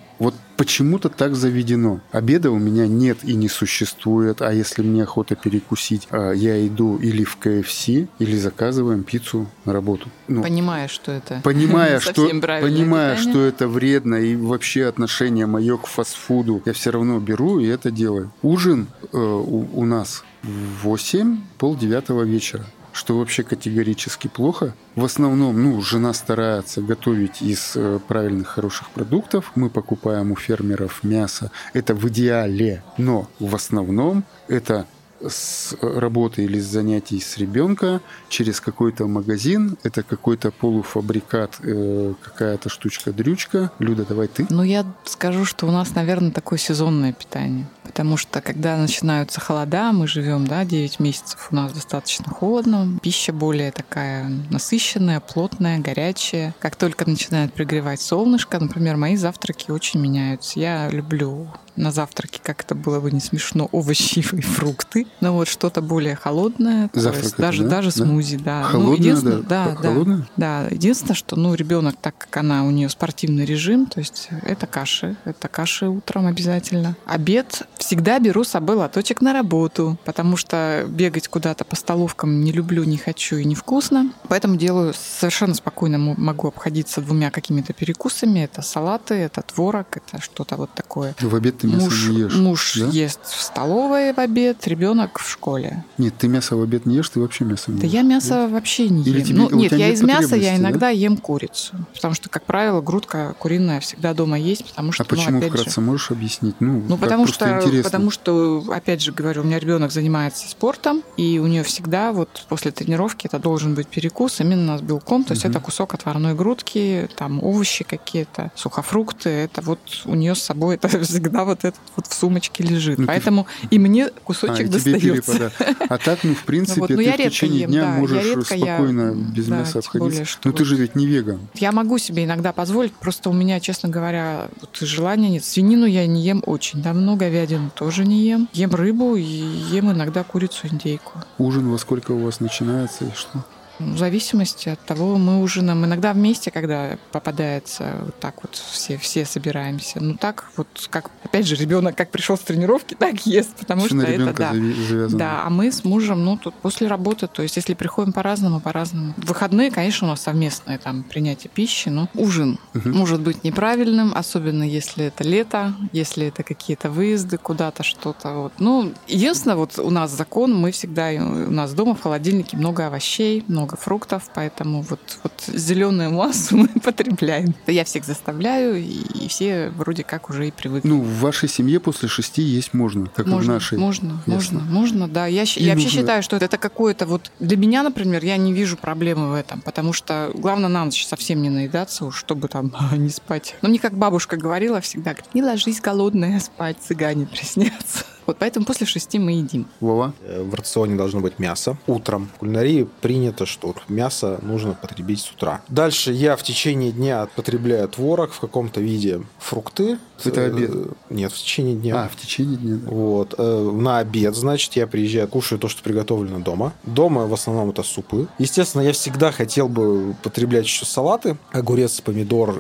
[0.58, 2.02] почему-то так заведено.
[2.12, 6.98] Обеда у меня нет и не существует, а если мне охота перекусить, а, я иду
[6.98, 10.10] или в КФС, или заказываем пиццу на работу.
[10.28, 13.32] Ну, Понимаешь, что это Понимая, что, понимая, питание.
[13.32, 17.92] что это вредно и вообще отношение мое к фастфуду, я все равно беру и это
[17.92, 18.32] делаю.
[18.42, 22.66] Ужин э, у, у нас в 8, полдевятого вечера
[22.98, 24.74] что вообще категорически плохо.
[24.96, 29.52] В основном, ну, жена старается готовить из э, правильных, хороших продуктов.
[29.54, 31.52] Мы покупаем у фермеров мясо.
[31.74, 32.84] Это в идеале.
[32.98, 34.88] Но в основном это
[35.26, 39.78] с работы или с занятий с ребенка через какой-то магазин.
[39.84, 43.72] Это какой-то полуфабрикат, э, какая-то штучка-дрючка.
[43.80, 44.46] Люда, давай ты.
[44.50, 47.68] Ну, я скажу, что у нас, наверное, такое сезонное питание.
[47.84, 53.34] Потому что, когда начинаются холода, мы живем, да, 9 месяцев у нас достаточно холодно, пища
[53.34, 56.54] более такая насыщенная, плотная, горячая.
[56.60, 60.60] Как только начинает пригревать солнышко, например, мои завтраки очень меняются.
[60.60, 65.08] Я люблю на завтраке, как это было бы не смешно, овощи и фрукты.
[65.22, 66.90] Но вот что-то более холодное.
[66.94, 67.70] Завтрак есть это, даже, да?
[67.70, 68.06] даже Да?
[68.06, 68.62] смузи, да.
[68.64, 69.66] Ну, Холодное, единственное- да?
[69.66, 69.90] да, да.
[69.94, 70.28] Холодное?
[70.38, 74.68] Да, единственное, что, ну, ребенок, так как она, у нее спортивный режим, то есть это
[74.68, 76.96] каши, это каши утром обязательно.
[77.06, 82.52] Обед всегда беру с собой лоточек на работу, потому что бегать куда-то по столовкам не
[82.52, 84.12] люблю, не хочу и невкусно.
[84.28, 88.40] Поэтому делаю совершенно спокойно могу обходиться двумя какими-то перекусами.
[88.40, 91.16] Это салаты, это творог, это что-то вот такое.
[91.20, 92.34] В обед ты мясо Муж, не ешь.
[92.36, 92.88] муж да?
[92.88, 95.84] ест в столовой в обед, ребенок в школе.
[95.98, 97.94] Нет, ты мясо в обед не ешь, ты вообще мясо не Да ешь.
[97.94, 99.26] я мясо вообще не Или ем.
[99.26, 100.56] тебе- ну, нет, я нет из мяса я потребности, да?
[100.58, 101.76] иногда ем курицу.
[101.94, 105.52] Потому что, как правило, грудка куриная всегда дома есть, потому что, А почему ну, опять
[105.52, 106.56] вкратце же, можешь объяснить?
[106.60, 107.84] Ну, ну, потому что, интересно.
[107.84, 112.46] потому что, опять же говорю, у меня ребенок занимается спортом, и у нее всегда вот
[112.50, 115.52] после тренировки это должен быть перекус именно с белком, то есть Мгм.
[115.52, 120.88] это кусок отварной грудки, там овощи какие-то, сухофрукты, это вот у нее с собой это
[121.02, 122.98] всегда вот вот этот вот в сумочке лежит.
[122.98, 125.32] Ну, ты- Поэтому и мне А, кусочек тебе достается.
[125.34, 125.54] перепадает.
[125.90, 128.00] А так, ну, в принципе, вот, ну, ты я в течение ем, дня да, я
[128.00, 130.00] можешь я- спокойно без да, мяса обходиться.
[130.00, 131.40] более, что Но ты же ведь не веган.
[131.56, 135.44] Я могу себе иногда позволить, просто у меня, честно говоря, вот желания нет.
[135.46, 138.48] Свинину я не ем очень давно, говядину тоже не ем.
[138.54, 141.14] Ем рыбу и ем иногда курицу, индейку.
[141.38, 143.44] Ужин во сколько у вас начинается и что?
[143.80, 149.26] В зависимости от того, мы ужинаем иногда вместе, когда попадается вот так вот все, все
[149.26, 150.00] собираемся.
[150.02, 154.00] Ну так вот, как опять же ребенок как пришел с тренировки, так ест, потому Всё
[154.02, 154.54] что это да.
[154.54, 155.18] завязано.
[155.18, 159.14] Да, а мы с мужем, ну, тут после работы, то есть если приходим по-разному, по-разному.
[159.18, 162.98] Выходные, конечно, у нас совместное там принятие пищи, но ужин Мгм.
[162.98, 168.34] может быть неправильным, особенно если это лето, если это какие-то выезды куда-то, что-то.
[168.34, 168.54] Вот.
[168.60, 173.44] Ну, единственное, вот у нас закон, мы всегда, у нас дома в холодильнике много овощей,
[173.48, 177.56] много фруктов, поэтому вот, вот зеленую массу мы потребляем.
[177.68, 180.88] Я всех заставляю, и все вроде как уже и привыкли.
[180.88, 183.78] Ну, в вашей семье после шести есть можно, как и в Можно, нашей.
[183.78, 184.60] можно, Ясно.
[184.60, 185.28] можно, можно, да.
[185.28, 187.32] Я, И я вообще считаю, что это какое-то вот...
[187.40, 191.42] Для меня, например, я не вижу проблемы в этом, потому что главное на ночь совсем
[191.42, 193.56] не наедаться уж, чтобы там не спать.
[193.62, 198.06] Но мне, как бабушка говорила всегда, не ложись голодная спать, цыгане приснятся.
[198.28, 199.66] Вот поэтому после шести мы едим.
[199.80, 200.14] Вова?
[200.22, 202.30] Э, В рационе должно быть мясо утром.
[202.36, 205.62] В кулинарии принято, что мясо нужно потребить с утра.
[205.70, 209.98] Дальше я в течение дня потребляю творог в каком-то виде, фрукты.
[210.26, 210.72] Это Э, обед?
[211.10, 212.04] Нет, в течение дня.
[212.04, 212.76] А, в течение дня.
[212.76, 212.92] да.
[212.92, 213.36] Вот.
[213.38, 216.74] э, На обед, значит, я приезжаю, кушаю то, что приготовлено дома.
[216.84, 218.28] Дома в основном это супы.
[218.40, 221.38] Естественно, я всегда хотел бы потреблять еще салаты.
[221.54, 222.52] Огурец, помидор,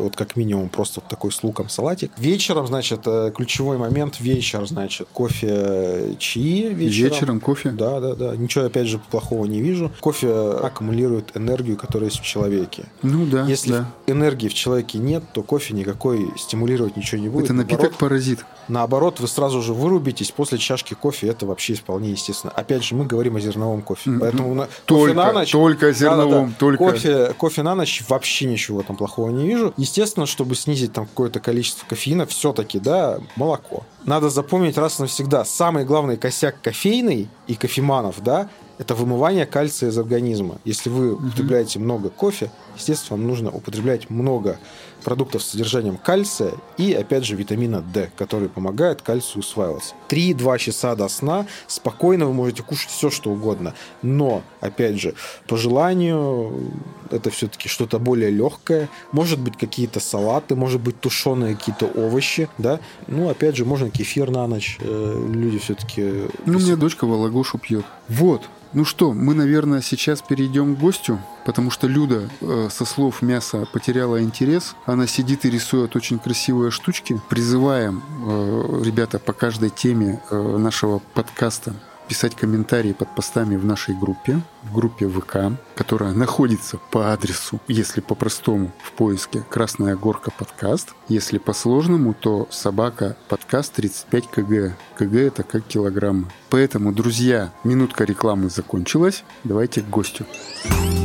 [0.00, 2.10] вот как минимум просто вот такой с луком салатик.
[2.16, 3.02] Вечером, значит,
[3.34, 7.10] ключевой момент, вечер, значит, кофе, э, чаи вечером.
[7.10, 7.70] Вечером кофе?
[7.70, 8.36] Да, да, да.
[8.36, 9.90] Ничего, опять же, плохого не вижу.
[10.00, 12.84] Кофе аккумулирует энергию, которая есть в человеке.
[13.02, 13.86] Ну да, Если да.
[14.06, 17.46] энергии в человеке нет, то кофе никакой стимулировать ничего не будет.
[17.46, 18.44] Это напиток-паразит.
[18.68, 21.26] Наоборот, вы сразу же вырубитесь после чашки кофе.
[21.28, 22.52] Это вообще вполне естественно.
[22.54, 24.12] Опять же, мы говорим о зерновом кофе.
[24.20, 25.50] Поэтому на- Только, кофе на ночь...
[25.52, 26.54] только зерновом, Да-да-да.
[26.58, 26.78] только.
[26.84, 29.74] Кофе, кофе на ночь вообще ничего этом плохого не вижу.
[29.76, 33.82] Естественно, чтобы снизить там какое-то количество кофеина, все-таки, да, молоко.
[34.04, 35.44] Надо запомнить раз навсегда.
[35.44, 40.58] Самый главный косяк кофейный и кофеманов, да, это вымывание кальция из организма.
[40.64, 44.58] Если вы употребляете много кофе, естественно, вам нужно употреблять много
[45.00, 49.94] продуктов с содержанием кальция и, опять же, витамина D, который помогает кальцию усваиваться.
[50.08, 53.74] 3-2 часа до сна спокойно вы можете кушать все, что угодно.
[54.02, 55.14] Но, опять же,
[55.46, 56.72] по желанию,
[57.10, 58.88] это все-таки что-то более легкое.
[59.12, 62.80] Может быть, какие-то салаты, может быть, тушеные какие-то овощи, да.
[63.06, 64.78] Ну, опять же, можно кефир на ночь.
[64.80, 66.28] Э, Люди все-таки...
[66.46, 67.84] Ну, у меня дочка Вологодшу пьет.
[68.08, 68.42] Вот.
[68.72, 73.66] Ну что, мы, наверное, сейчас перейдем к гостю, потому что Люда э, со слов мяса
[73.72, 74.76] потеряла интерес.
[74.86, 77.20] Она сидит и рисует очень красивые штучки.
[77.28, 81.74] Призываем, э, ребята, по каждой теме э, нашего подкаста
[82.10, 88.00] писать комментарии под постами в нашей группе, в группе ВК, которая находится по адресу, если
[88.00, 90.88] по-простому, в поиске «Красная горка подкаст».
[91.06, 94.76] Если по-сложному, то собака подкаст 35 кг.
[94.96, 96.26] КГ это как килограммы.
[96.48, 99.22] Поэтому, друзья, минутка рекламы закончилась.
[99.44, 100.26] Давайте к гостю.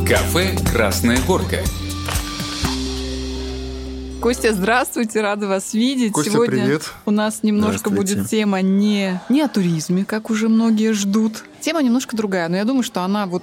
[0.08, 1.60] Кафе «Красная горка».
[4.22, 6.14] Костя, здравствуйте, рада вас видеть.
[6.14, 6.94] Костя, Сегодня привет.
[7.06, 11.44] у нас немножко будет тема не, не о туризме, как уже многие ждут.
[11.66, 13.42] Тема немножко другая, но я думаю, что она вот,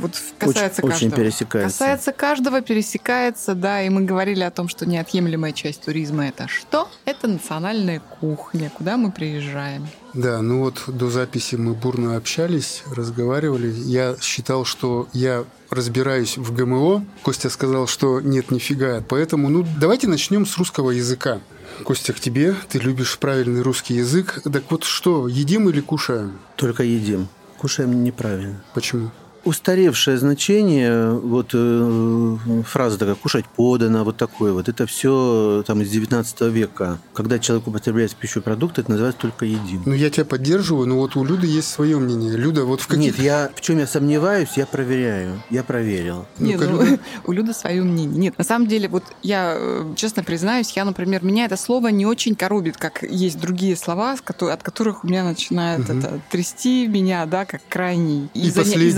[0.00, 1.16] вот касается очень, очень каждого.
[1.22, 1.78] пересекается.
[1.78, 6.88] Касается каждого, пересекается, да, и мы говорили о том, что неотъемлемая часть туризма это что?
[7.04, 9.86] Это национальная кухня, куда мы приезжаем.
[10.14, 13.70] Да, ну вот до записи мы бурно общались, разговаривали.
[13.70, 17.04] Я считал, что я разбираюсь в ГМО.
[17.22, 19.02] Костя сказал, что нет, нифига.
[19.06, 21.40] Поэтому, ну, давайте начнем с русского языка.
[21.84, 22.54] Костя, к тебе.
[22.70, 24.40] Ты любишь правильный русский язык.
[24.50, 26.38] Так вот что, едим или кушаем?
[26.56, 27.28] Только едим.
[27.58, 28.62] Кушаем неправильно.
[28.72, 29.10] Почему?
[29.44, 35.90] Устаревшее значение, вот э, фраза такая «кушать подано», вот такое вот, это все там из
[35.90, 36.98] 19 века.
[37.14, 39.82] Когда человек употребляет в пищу продукты, это называется только «едим».
[39.86, 42.36] Ну, я тебя поддерживаю, но вот у Люды есть свое мнение.
[42.36, 43.16] Люда, вот в каких...
[43.16, 45.42] Нет, я в чем я сомневаюсь, я проверяю.
[45.50, 46.26] Я проверил.
[46.38, 46.98] Нет, Ну-ка, ну, Люда.
[47.26, 48.18] у Люды свое мнение.
[48.18, 52.06] Нет, на самом деле, вот я э, честно признаюсь, я, например, меня это слово не
[52.06, 55.98] очень коробит, как есть другие слова, от которых у меня начинает Мгм.
[55.98, 58.90] это трясти меня, да, как крайний И и, заня- и последний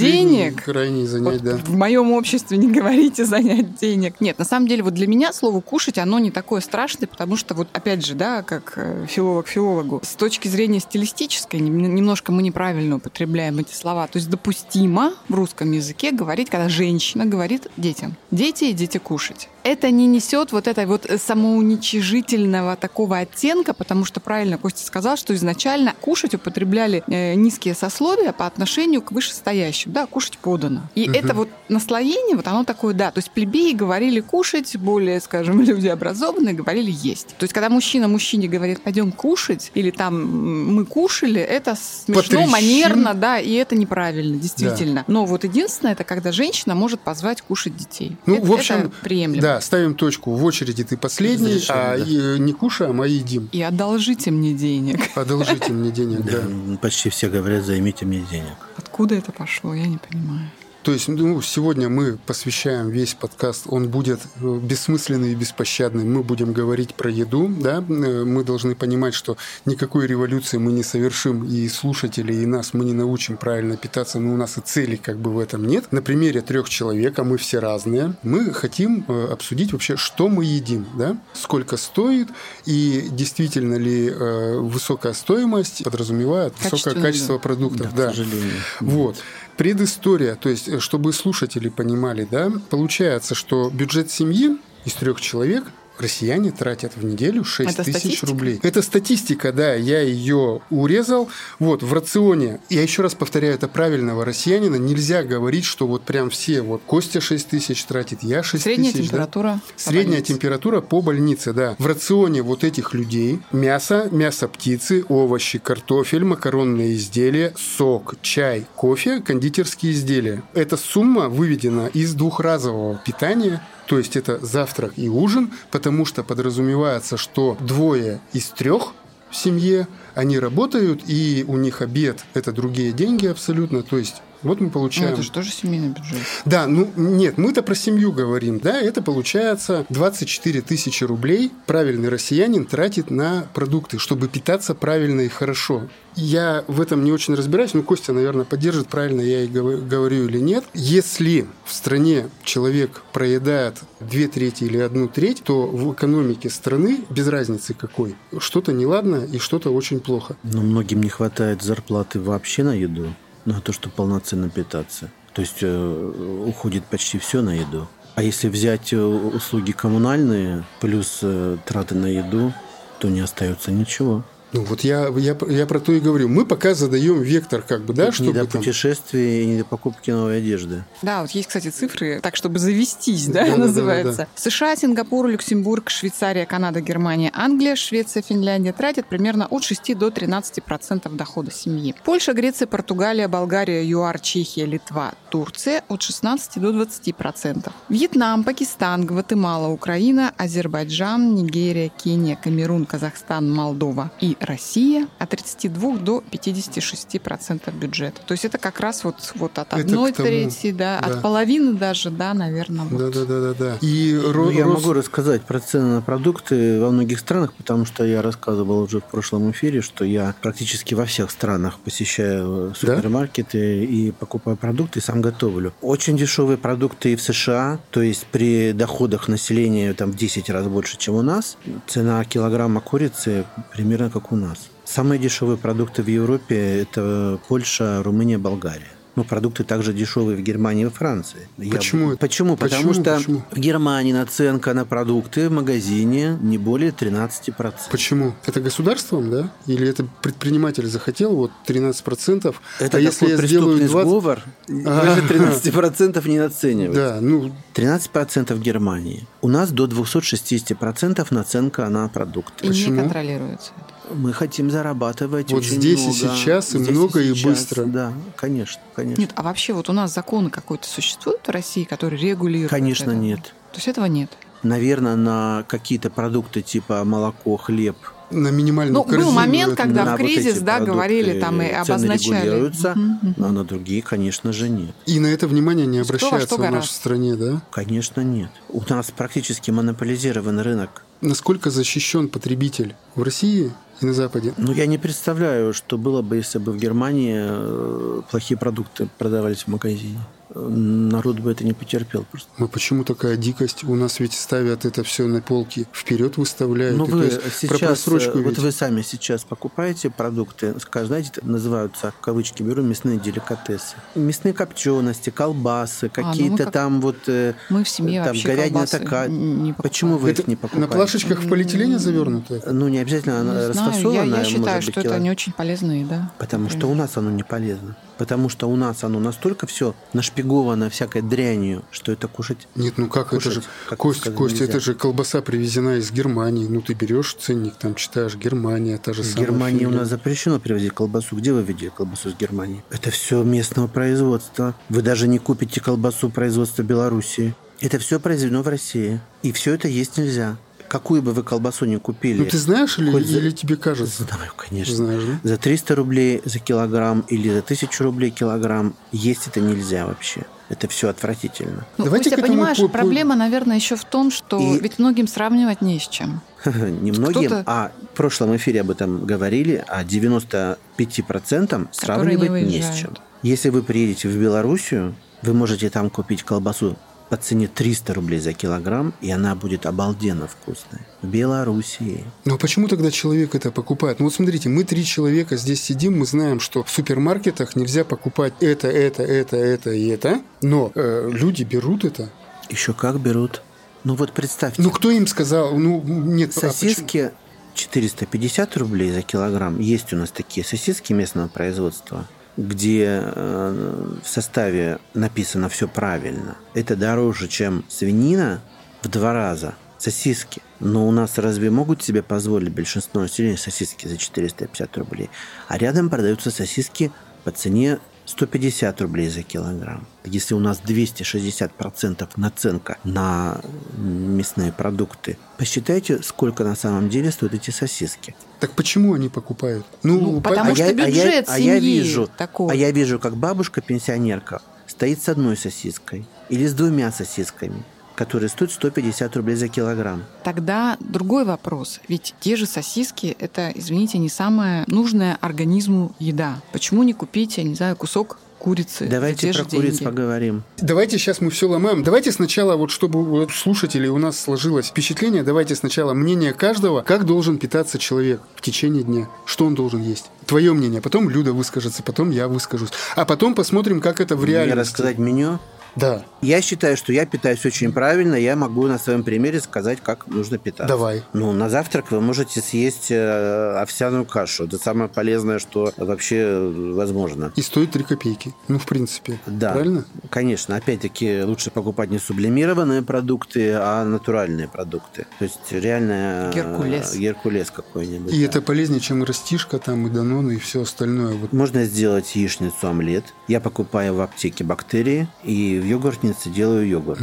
[0.00, 0.64] денег.
[0.64, 1.56] крайний занять, Вот да.
[1.56, 4.20] В моем обществе не говорите занять денег.
[4.20, 7.54] Нет, на самом деле, вот для меня слово кушать, оно не такое страшное, потому что
[7.54, 12.42] вот опять же, да, как э, филолог филологу, с точки зрения стилистической, нем- немножко мы
[12.42, 14.06] неправильно употребляем эти слова.
[14.06, 18.16] То есть допустимо в русском языке говорить, когда женщина говорит детям.
[18.30, 19.48] Дети, идите кушать.
[19.64, 25.16] Это не несет вот этой вот э, самоуничижительного такого оттенка, потому что правильно Костя сказал,
[25.16, 29.92] что изначально кушать употребляли э, низкие сословия по отношению к вышестоящим.
[29.92, 30.82] Да, кушать подано.
[30.94, 31.14] И Мгм.
[31.14, 33.10] это вот наслоение, вот оно такое, да.
[33.10, 37.28] То есть плебеи говорили кушать, более, скажем, люди образованные говорили есть.
[37.38, 42.50] То есть когда мужчина мужчине говорит, пойдем кушать, или там мы кушали, это смешно, Потрещим.
[42.50, 45.04] манерно, да, и это неправильно, действительно.
[45.06, 48.16] Но вот единственное, это когда женщина может позвать кушать детей.
[48.26, 49.42] Ну, Это- в общем, это приемлемо.
[49.42, 50.34] Да, ставим точку.
[50.34, 53.48] В очереди ты последний, а Разрешаем, и, не кушаем, а едим.
[53.52, 55.00] И одолжите мне денег.
[55.14, 56.76] Одолжите мне денег, Да, да.
[56.78, 58.54] почти все говорят, займите мне денег.
[58.76, 60.50] Откуда это пошло, я не понимаю.
[60.82, 66.04] То есть, ну, сегодня мы посвящаем весь подкаст, он будет э, бессмысленный и беспощадный.
[66.04, 70.82] Мы будем говорить про еду, да, Э, мы должны понимать, что никакой революции мы не
[70.82, 74.96] совершим, и слушателей, и нас мы не научим правильно питаться, но у нас и цели
[74.96, 75.90] как бы в этом нет.
[75.92, 80.44] На примере трех человек, а мы все разные, мы хотим э, обсудить вообще, что мы
[80.44, 82.28] едим, да, сколько стоит,
[82.66, 88.12] и действительно ли высокая стоимость подразумевает высокое качество продуктов, Да, да.
[88.12, 88.52] к сожалению.
[88.80, 89.16] Вот.
[89.56, 95.64] Предыстория, то есть, чтобы слушатели понимали, да, получается, что бюджет семьи из трех человек
[95.98, 98.26] россияне тратят в неделю 6 Это тысяч статистика?
[98.26, 98.60] рублей.
[98.62, 101.28] Это статистика, да, я ее урезал.
[101.58, 106.30] Вот, в рационе, я еще раз повторяю, это правильного россиянина, нельзя говорить, что вот прям
[106.30, 109.04] все, вот Костя 6 тысяч тратит, я 6 Средняя тысяч.
[109.04, 109.08] да.
[109.10, 109.60] температура.
[109.74, 110.32] по Средняя больнице.
[110.32, 111.76] температура по больнице, да.
[111.78, 119.20] В рационе вот этих людей мясо, мясо птицы, овощи, картофель, макаронные изделия, сок, чай, кофе,
[119.20, 120.42] кондитерские изделия.
[120.54, 127.16] Эта сумма выведена из двухразового питания, то есть это завтрак и ужин, потому что подразумевается,
[127.16, 128.94] что двое из трех
[129.30, 134.60] в семье, они работают, и у них обед– это другие деньги абсолютно, то есть вот
[134.60, 135.12] мы Ну, получаем...
[135.12, 136.18] это же тоже семейный бюджет.
[136.44, 142.64] Да, ну нет, мы-то про семью говорим, да, это получается 24 тысячи рублей правильный россиянин
[142.64, 145.88] тратит на продукты, чтобы питаться правильно и хорошо.
[146.14, 150.26] Я в этом не очень разбираюсь, но Костя, наверное, поддержит, правильно я и гов- говорю
[150.28, 150.64] или нет.
[150.74, 157.28] Если в стране человек проедает две трети или одну треть, то в экономике страны, без
[157.28, 160.36] разницы какой, что-то неладно и что-то очень плохо.
[160.42, 165.10] Но многим не хватает зарплаты вообще на еду, на то, чтобы полноценно питаться.
[165.34, 167.88] То есть э, уходит почти все на еду.
[168.14, 172.52] А если взять э, услуги коммунальные плюс э, траты на еду,
[172.98, 174.24] то не остается ничего.
[174.52, 176.28] Ну вот я, я, я про то и говорю.
[176.28, 178.60] Мы пока задаем вектор, как бы, да, Тут не чтобы до там...
[178.60, 180.84] путешествий и не до покупки новой одежды.
[181.00, 183.66] Да, вот есть, кстати, цифры, так, чтобы завестись, да, Да-да-да-да-да.
[183.66, 184.28] называется.
[184.34, 190.62] США, Сингапур, Люксембург, Швейцария, Канада, Германия, Англия, Швеция, Финляндия тратят примерно от 6 до 13
[190.62, 191.94] процентов дохода семьи.
[192.04, 197.72] Польша, Греция, Португалия, Болгария, ЮАР, Чехия, Литва, Турция от 16 до 20 процентов.
[197.88, 206.22] Вьетнам, Пакистан, Гватемала, Украина, Азербайджан, Нигерия, Кения, Камерун, Казахстан, Молдова и Россия от 32 до
[206.30, 208.20] 56 процентов бюджета.
[208.26, 211.06] То есть это как раз вот, вот от одной трети, да, да.
[211.06, 212.86] от половины даже, да, наверное.
[212.90, 213.14] Да, вот.
[213.14, 213.76] да, да, да, да.
[213.80, 217.84] И ро- Ну, я рос- могу рассказать про цены на продукты во многих странах, потому
[217.86, 222.74] что я рассказывал уже в прошлом эфире, что я практически во всех странах посещаю Да?
[222.74, 225.72] супермаркеты и покупаю продукты, и сам готовлю.
[225.80, 230.66] Очень дешевые продукты и в США, то есть при доходах населения там в 10 раз
[230.66, 234.68] больше, чем у нас, цена килограмма курицы примерно как у нас.
[234.84, 238.88] Самые дешевые продукты в Европе– это Польша, Румыния, Болгария.
[239.14, 241.46] Но продукты также дешевые в Германии и Франции.
[241.58, 242.18] Я- Почему это?
[242.18, 242.56] Почему?
[242.56, 242.94] Потому Почему?
[243.04, 243.42] что Почему?
[243.50, 247.90] в Германии наценка на продукты в магазине не более 13%.
[247.90, 248.32] Почему?
[248.46, 249.52] Это государством, да?
[249.66, 254.08] Или это предприниматель захотел, вот 13%, Это а если я такой сделаю преступный 20...
[254.08, 256.96] сговор, даже 13% не наценивать.
[256.96, 259.26] Да, ну, 13% в Германии.
[259.42, 262.64] У нас до 260% наценка на продукты.
[262.64, 262.94] И Почему?
[262.94, 263.91] не контролируется это.
[264.14, 266.36] Мы хотим зарабатывать Вот очень здесь и много.
[266.36, 267.44] сейчас, и Здесь много, и сейчас.
[267.44, 267.84] быстро.
[267.84, 269.20] Да, конечно, конечно.
[269.20, 273.14] Нет, а вообще вот у нас законы какой-то существуют в России, которые регулируют Конечно, это?
[273.20, 273.40] нет.
[273.72, 274.30] То есть этого нет.
[274.62, 277.96] Наверное, на какие-то продукты типа молоко, хлеб,
[278.30, 280.92] на минимальную Ну, был корзину момент, это когда на в вот кризис, эти да, продукты
[280.94, 282.34] говорили там и цены обозначали.
[282.46, 283.44] регулируются, Мгм, мгм.
[283.44, 284.94] а на другие, конечно же, нет.
[285.04, 286.76] И на это внимание не во что обращается в гораздо.
[286.78, 287.62] нашей стране, да?
[287.72, 288.50] Конечно, нет.
[288.68, 291.04] У нас практически монополизирован рынок.
[291.20, 294.52] Насколько защищен потребитель в России и на Западе.
[294.56, 299.64] Ну, я не представляю, что было бы, если бы в Германии э, плохие продукты продавались
[299.64, 300.18] в магазине.
[300.54, 302.48] Народ бы это не потерпел просто.
[302.58, 303.84] Ну почему такая дикость?
[303.84, 306.96] У нас ведь ставят это все на полки, вперед выставляют.
[306.96, 308.58] Ну, вы то есть про сейчас, э, вот ведь.
[308.58, 310.74] вы сами сейчас покупаете продукты,
[311.04, 313.96] знаете, это называются, в кавычки беру, мясные деликатесы.
[314.14, 317.16] Мясные копчености, колбасы, ну мы какие-то как- там вот...
[317.28, 319.28] э, Мы в семье там вообще говядина такая.
[319.28, 320.92] не Почему вы Это их не на покупаете?
[320.94, 322.60] плашечках в полиэтилене завернуто?
[322.70, 325.30] Ну, не обязательно она Не знаю, я, я считаю, может быть, что это кило- не
[325.30, 326.30] очень полезная еда.
[326.38, 326.96] Потому что например.
[326.96, 327.96] у нас оно не полезно.
[328.22, 333.08] Потому что у нас оно настолько все нашпиговано всякой дрянью, что это кушать Нет, ну
[333.08, 333.62] как, это Кушать, же...
[333.88, 334.64] как Кость, Кость, нельзя.
[334.66, 336.68] это же колбаса привезена из Германии.
[336.68, 339.98] Ну ты берешь ценник, там читаешь Германия, та же В самая Германии у фигня.
[340.02, 341.34] нас запрещено привозить колбасу.
[341.34, 342.84] Где вы видели колбасу с Германии?
[342.90, 344.76] Это все местного производства.
[344.88, 347.56] Вы даже не купите колбасу производства Белоруссии.
[347.80, 349.18] Это все произведено в России.
[349.42, 350.58] И все это есть нельзя.
[350.92, 352.40] Какую бы вы колбасу ни купили.
[352.40, 354.24] Ну ты знаешь или, за- или тебе кажется?
[354.24, 354.94] Знаю, конечно.
[354.94, 355.48] Знаешь, да?
[355.48, 360.42] За 300 рублей за килограмм или за 1000 рублей килограмм есть это нельзя вообще.
[360.68, 361.86] Это все отвратительно.
[361.96, 364.98] Ну, Давайте Костя, к этому понимаешь, по- проблема, наверное, еще в том, что И- ведь
[364.98, 366.42] многим сравнивать не с чем.
[366.66, 372.96] Немногим, Кто-то- а в прошлом эфире об этом говорили, а 95% сравнивать не, с выезжают.
[372.98, 373.10] чем.
[373.42, 376.96] Если вы приедете в Белоруссию, вы можете там купить колбасу
[377.32, 381.00] по цене 300 рублей за килограмм, и она будет обалденно вкусная.
[381.22, 382.24] В Белоруссии.
[382.44, 384.18] Ну а почему тогда человек это покупает?
[384.18, 388.52] Ну вот смотрите, мы три человека здесь сидим, мы знаем, что в супермаркетах нельзя покупать
[388.60, 392.28] это, это, это, это и это, но э, люди берут это.
[392.68, 393.62] Еще как берут.
[394.04, 395.78] Ну вот представьте, Ну кто им сказал?
[395.78, 397.30] Ну нет, а сосиски
[397.72, 399.80] 450 рублей за килограмм.
[399.80, 402.26] Есть у нас такие сосиски местного производства,
[402.56, 406.56] где э, в составе написано все правильно.
[406.74, 408.60] Это дороже, чем свинина
[409.02, 409.74] в два раза.
[409.98, 410.60] Сосиски.
[410.80, 415.30] Но у нас разве могут себе позволить большинство населения сосиски за 450 рублей?
[415.68, 417.12] А рядом продаются сосиски
[417.44, 420.06] по цене 150 рублей за килограмм.
[420.24, 423.60] Если у нас 260% наценка на
[423.96, 428.34] мясные продукты, посчитайте, сколько на самом деле стоят эти сосиски.
[428.62, 429.84] Так почему они покупают?
[430.04, 432.72] Ну, Ну, по- потому а что я, а я- бюджет а я семьи вижу, такой.
[432.72, 437.82] А я вижу, как бабушка-пенсионерка стоит с одной сосиской или с двумя сосисками,
[438.14, 440.22] которые стоят 150 рублей за килограмм.
[440.44, 441.98] Тогда другой вопрос.
[442.06, 446.60] Ведь те же сосиски– это, извините, не самая нужная организму еда.
[446.72, 450.04] Почему не купить, я не знаю, кусок курицы Давайте те про куриц деньги?
[450.04, 450.62] поговорим.
[450.78, 452.04] Давайте сейчас мы все ломаем.
[452.04, 457.26] Давайте сначала, вот чтобы у слушателей у нас сложилось впечатление, давайте сначала мнение каждого, как
[457.26, 460.26] должен питаться человек в течение дня, что он должен есть.
[460.46, 462.90] Твое мнение, потом Люда выскажется, потом я выскажусь.
[463.16, 464.78] А потом посмотрим, как это в Мне реальности.
[464.78, 465.58] рассказать меню.
[465.96, 468.34] Да, Я считаю, что я питаюсь очень правильно.
[468.34, 470.86] Я могу на своем примере сказать, как нужно питаться.
[470.88, 471.22] давай.
[471.32, 474.64] Ну, на завтрак вы можете съесть э, овсяную кашу.
[474.64, 477.52] Это самое полезное, что вообще э, возможно.
[477.56, 478.54] И стоит 3 копейки.
[478.68, 479.38] Ну, в принципе.
[479.46, 480.04] Да, Правильно?
[480.30, 480.76] конечно.
[480.76, 485.26] Опять-таки лучше покупать не сублимированные продукты, а натуральные продукты.
[485.38, 487.14] То есть реально э, Геркулес.
[487.16, 488.32] Геркулес какой-нибудь.
[488.32, 488.46] И да.
[488.46, 491.34] это полезнее, чем растишка, там, и данон, и все остальное.
[491.34, 491.52] Вот.
[491.52, 493.24] Можно сделать яичницу омлет.
[493.48, 497.20] Я покупаю в аптеке бактерии и в йогуртнице делаю йогурт.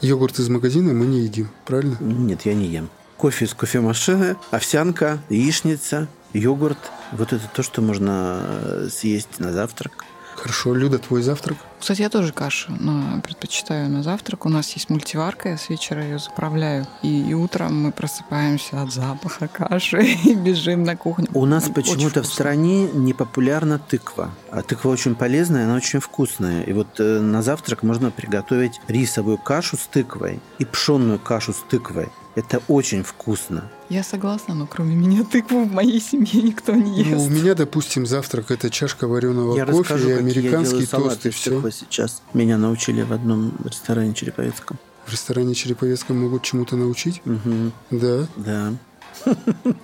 [0.00, 1.96] Йогурт из магазина мы не едим, правильно?
[2.00, 2.88] Нет, я не ем.
[3.16, 6.78] Кофе из кофемашины, овсянка, яичница, йогурт.
[7.12, 10.04] Вот это то, что можно э, съесть на завтрак.
[10.36, 11.56] Хорошо, Люда, твой завтрак?
[11.80, 14.46] Кстати, я тоже кашу но предпочитаю на завтрак.
[14.46, 16.86] У нас есть мультиварка, я с вечера ее заправляю.
[17.02, 21.28] И, и утром мы просыпаемся от запаха каши и бежим на кухню.
[21.34, 24.30] У нас почему-то в стране не популярна тыква.
[24.50, 26.62] А тыква очень полезная, она очень вкусная.
[26.62, 31.62] И вот э, на завтрак можно приготовить рисовую кашу с тыквой и пшенную кашу с
[31.68, 32.08] тыквой.
[32.34, 33.70] Это очень вкусно.
[33.90, 37.10] Я согласна, но кроме меня тыкву в моей семье никто не ест.
[37.10, 40.86] Ну, у меня, допустим, завтрак это чашка вареного я кофе расскажу, и я американский делаю
[40.86, 41.70] салаты тост и все.
[41.70, 42.22] сейчас.
[42.32, 44.78] Меня научили в одном ресторане Череповецком.
[45.04, 47.20] В ресторане Череповецком могут чему-то научить?
[47.26, 47.72] Мгм.
[47.90, 48.26] Да.
[48.36, 48.72] Да.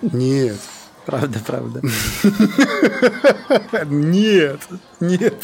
[0.01, 0.57] Нет.
[1.05, 1.81] Правда, правда.
[3.85, 4.59] Нет.
[4.99, 5.35] Нет.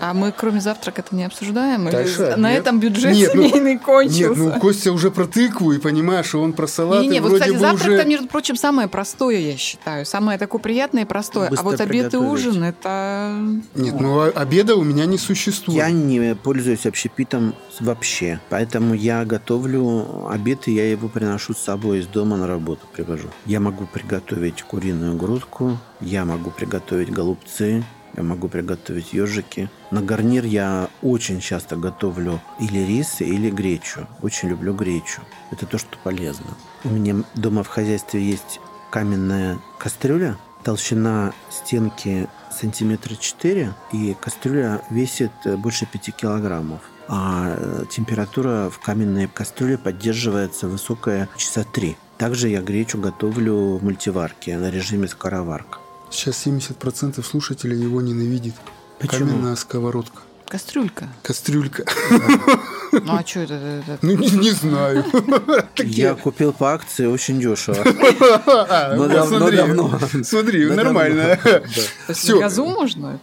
[0.00, 1.88] А мы кроме завтрака-то не обсуждаем?
[1.88, 2.60] Или Таша, на нет.
[2.60, 4.40] этом бюджет Нет, ну- семейный Нет, кончился?
[4.40, 7.60] ну Костя уже про тыкву, и понимаешь, он про салаты Не-не, вот, вроде кстати, бы
[7.60, 7.98] завтрак уже...
[7.98, 10.06] там, между прочим, самое простое, я считаю.
[10.06, 11.50] Самое такое приятное и простое.
[11.50, 13.36] Быстро а вот обед и ужин это.
[13.74, 15.78] Нет, ну а- обеда у меня не существует.
[15.78, 18.40] Я не пользуюсь общепитом вообще.
[18.48, 23.28] Поэтому я готовлю обед, и я его приношу с собой из дома на работу привожу.
[23.46, 27.84] Я могу приготовить куриную грудку, я могу приготовить голубцы,
[28.16, 29.68] я могу приготовить ежики.
[29.90, 34.06] На гарнир я очень часто готовлю или рис, или гречу.
[34.20, 35.22] Очень люблю гречу.
[35.50, 36.54] Это то, что полезно.
[36.84, 38.60] У меня дома в хозяйстве есть
[38.90, 46.80] каменная кастрюля, толщина стенки сантиметра 4, и кастрюля весит э, больше 5 килограммов.
[47.08, 51.96] А э, температура в каменной кастрюле поддерживается высокая часа 3.
[52.18, 55.81] Также я гречу готовлю в мультиварке на режиме скороварка.
[56.12, 58.54] Сейчас 70% слушателей его ненавидит.
[58.98, 59.30] Почему?
[59.30, 60.20] Каменная сковородка.
[60.46, 61.08] Кастрюлька.
[61.22, 61.84] Кастрюлька.
[62.92, 63.54] Ну а что это?
[63.54, 65.04] это- Ну, не, не знаю.
[65.78, 67.78] Я купил по акции очень дешево.
[68.74, 69.98] А, Но давно.
[70.22, 71.38] Смотри, Но нормально.
[71.44, 73.18] На газу можно?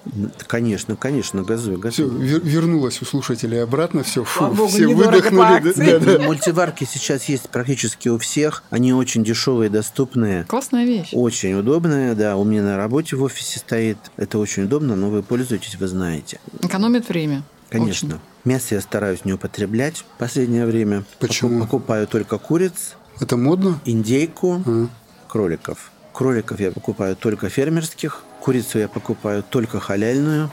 [0.47, 2.41] Конечно, конечно, газую, Все, газую.
[2.41, 6.17] вернулась у слушателей обратно, все, фу, все выдохнули.
[6.17, 8.63] Ну, Мультиварки сейчас есть практически у всех.
[8.69, 10.45] Они очень дешевые, доступные.
[10.45, 11.09] Классная вещь.
[11.13, 12.35] Очень удобная, да.
[12.37, 13.97] У меня на работе в офисе стоит.
[14.17, 16.39] Это очень удобно, но вы пользуетесь, вы знаете.
[16.61, 17.43] Экономит время.
[17.69, 18.19] Конечно.
[18.45, 21.03] Мясо я стараюсь не употреблять в последнее время.
[21.19, 21.59] Почему?
[21.59, 23.79] Поку- Покупаю только куриц, Это модно?
[23.85, 24.87] индейку, А.
[25.27, 25.91] кроликов.
[26.13, 28.23] Кроликов я покупаю только фермерских.
[28.41, 30.49] Курицу я покупаю только халяльную,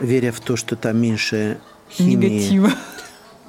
[0.00, 1.58] веря в то, что там меньше
[1.90, 2.14] химии.
[2.28, 2.70] Негатива.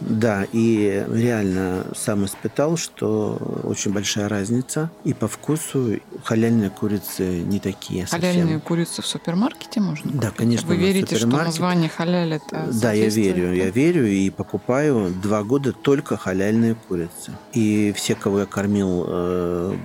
[0.02, 4.89] Да, и реально сам испытал, что очень большая разница.
[5.04, 8.22] И по вкусу халяльные курицы не такие совсем.
[8.22, 10.12] Халяльные курицы в супермаркете можно?
[10.12, 10.36] Да, купить?
[10.38, 15.43] конечно, Вы верите, что название халяль это Да, я верю, я верю и покупаю два
[15.43, 17.32] года только халяльные курицы.
[17.54, 19.76] И все, кого я кормил, э,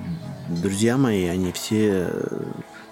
[0.48, 2.10] друзья мои, они все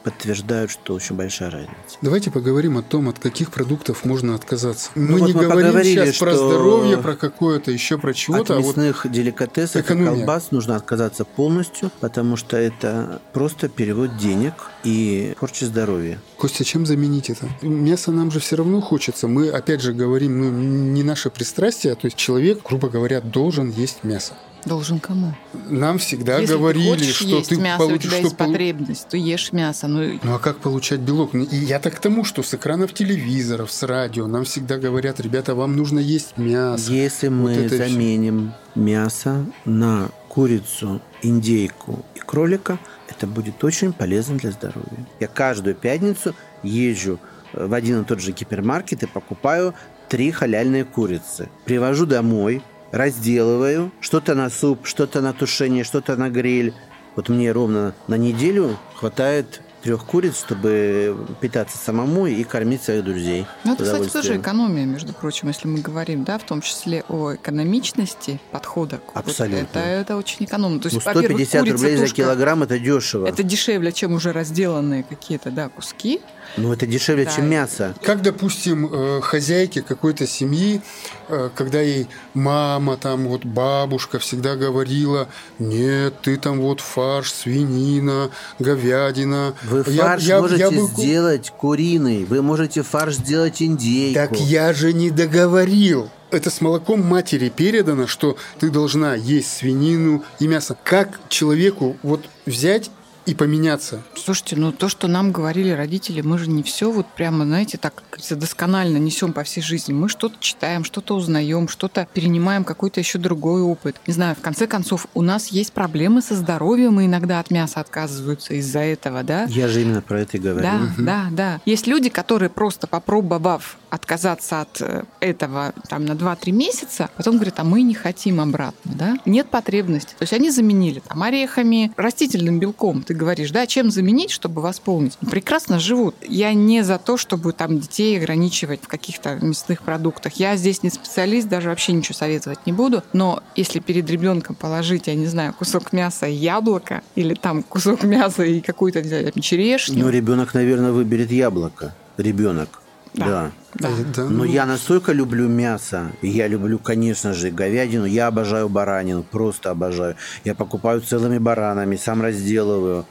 [0.05, 1.98] подтверждают, что очень большая разница.
[2.02, 4.90] Давайте поговорим о том, от каких продуктов можно отказаться.
[4.94, 8.57] мы Ну вот не мы говорим сейчас про здоровье, про какое-то, еще про От чего-то.
[8.57, 10.14] а вот мясных деликатесов и экономия.
[10.14, 14.52] колбас нужно отказаться полностью, потому что это просто перевод денег
[14.85, 16.20] и порча здоровья.
[16.37, 17.49] Костя, чем заменить это?
[17.62, 19.26] Мясо нам же все равно хочется.
[19.28, 24.05] Мы, опять же, говорим, ну, не наше пристрастие, то есть человек, грубо говоря, должен есть
[24.05, 24.35] мясо.
[24.66, 25.35] Должен кому?
[25.68, 28.37] Нам всегда Если говорили, ты хочешь что есть ты мясо, у получишь, тебя что есть
[28.39, 29.89] полу- потребность, ты ешь мясо.
[29.89, 31.35] Ну, Ну а как получать белок?
[31.35, 35.20] Ну, И я так к тому, что с экранов телевизоров, с радио нам всегда говорят,
[35.20, 36.91] ребята, вам нужно есть мясо.
[36.91, 37.89] Если мы это всё.
[37.89, 42.78] заменим мясо на курицу, индейку и кролика,
[43.16, 45.06] это будет очень полезно для здоровья.
[45.20, 47.18] Я каждую пятницу езжу
[47.52, 49.74] э, в один и тот же гипермаркет и покупаю
[50.08, 51.48] три халяльные курицы.
[51.64, 52.62] Привожу домой,
[52.92, 56.74] разделываю, что-то на суп, что-то на тушение, что-то на гриль.
[57.16, 63.45] Вот мне ровно на неделю хватает трех куриц, чтобы питаться самому и кормить своих друзей.
[63.64, 67.35] Ну, это, кстати, тоже экономия, между прочим, если мы говорим, да, в том числе о
[67.35, 68.97] экономичности подхода.
[68.99, 69.78] к- Абсолютно.
[69.78, 70.80] Это, это очень экономно.
[70.80, 73.26] То есть, Ну, во-первых, 150 курица, рублей за килограмм это дешево.
[73.26, 76.20] Это дешевле, чем уже разделанные какие-то, да, куски.
[76.57, 77.32] Ну, это дешевле, Да.
[77.32, 77.94] чем мясо.
[78.02, 80.80] Как, допустим, э, хозяйке какой-то семьи,
[81.28, 85.28] э, когда ей мама, там вот бабушка всегда говорила,
[85.59, 88.30] нет, ты там вот фарш, свинина,
[88.61, 89.55] говядина.
[89.64, 94.14] Вы Я- фарш я- можете я бы- сделать куриный, вы можете фарш сделать индейку.
[94.14, 96.09] Так я же не договорил.
[96.30, 100.76] Это с молоком матери передано, что ты должна есть свинину и мясо.
[100.84, 102.90] Как человеку вот взять
[103.27, 104.03] и поменяться?
[104.16, 107.95] Слушайте, ну то, что нам говорили родители, мы же не все вот прямо, знаете, так
[108.14, 109.92] говорится, досконально несем по всей жизни.
[109.92, 113.96] Мы что-то читаем, что-то узнаем, что-то перенимаем, какой-то еще другой опыт.
[114.06, 117.80] Не знаю, в конце концов, у нас есть проблемы со здоровьем, и иногда от мяса
[117.80, 119.44] отказываются из-за этого, да?
[119.48, 120.62] Я же именно про это и говорю.
[120.62, 121.60] Да, да, да.
[121.64, 127.60] Есть люди, которые просто попробовав отказаться от э, этого там на 2-3 месяца, потом говорят,
[127.60, 129.16] а мы не хотим обратно, да?
[129.24, 130.10] Нет потребности.
[130.18, 133.02] То есть они заменили там орехами, растительным белком.
[133.02, 135.16] Ты говоришь, да, чем заменить, чтобы восполнить?
[135.30, 136.16] Прекрасно живут.
[136.26, 140.34] Я не за то, чтобы там детей ограничивать в каких-то мясных продуктах.
[140.34, 143.02] Я здесь не специалист, даже вообще ничего советовать не буду.
[143.12, 148.02] Но если перед ребенком положить, я не знаю, кусок мяса и яблоко, или там кусок
[148.05, 151.94] мяса и какую-то, не знаю, черешню, Ну, ребенок, наверное, выберет яблоко.
[152.16, 152.80] Ребенок.
[153.14, 153.24] Да.
[153.24, 153.52] Да.
[153.74, 153.88] да.
[153.88, 158.68] Э, да, Но ну, я настолько люблю мясо, я люблю, конечно же, говядину, я обожаю
[158.68, 160.16] баранину, просто обожаю.
[160.44, 163.07] Я покупаю целыми баранами, сам разделываю,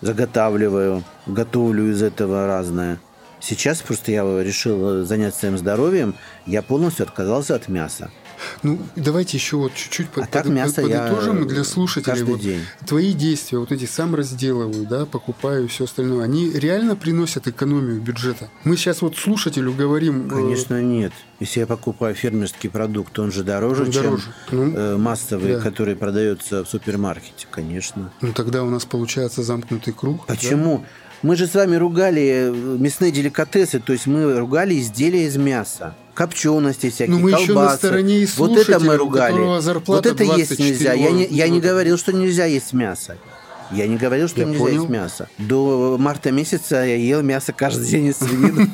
[0.00, 2.98] заготавливаю, готовлю из этого разное.
[3.46, 6.14] Сейчас просто я решил заняться своим здоровьем,
[6.46, 8.10] я полностью отказался от мяса.
[8.62, 12.22] Ну, давайте еще вот чуть-чуть А под- так под- мясо я подытожим для слушателей.
[12.24, 12.60] Вот день.
[12.86, 18.00] Твои действия, вот эти сам разделываю, да, покупаю и все остальное, они реально приносят экономию
[18.00, 18.48] бюджета?
[18.64, 20.26] Мы сейчас вот слушателю говорим...
[20.26, 21.12] э, Конечно, нет.
[21.38, 24.24] Если я покупаю фермерский продукт, он же дороже, Он чем дороже.
[24.50, 25.60] Ну, э, массовый, да.
[25.60, 28.10] который продается в супермаркете, конечно.
[28.20, 30.24] Ну, тогда у нас получается замкнутый круг.
[30.26, 30.34] да?
[31.24, 35.94] Мы же с вами ругали э, мясные деликатесы, то есть мы ругали изделия из мяса.
[36.12, 37.70] Копчености всякие, Ну, мы еще колбасы.
[37.72, 39.38] на стороне Вот это мы ругали.
[39.86, 40.92] Вот это есть 24 нельзя.
[40.92, 43.16] Я не, я не говорил, что нельзя есть мясо.
[43.72, 44.80] Я не говорил, что Я нельзя понял.
[44.80, 45.28] есть мясо.
[45.38, 48.68] До марта месяца я ел мясо каждый день из свинины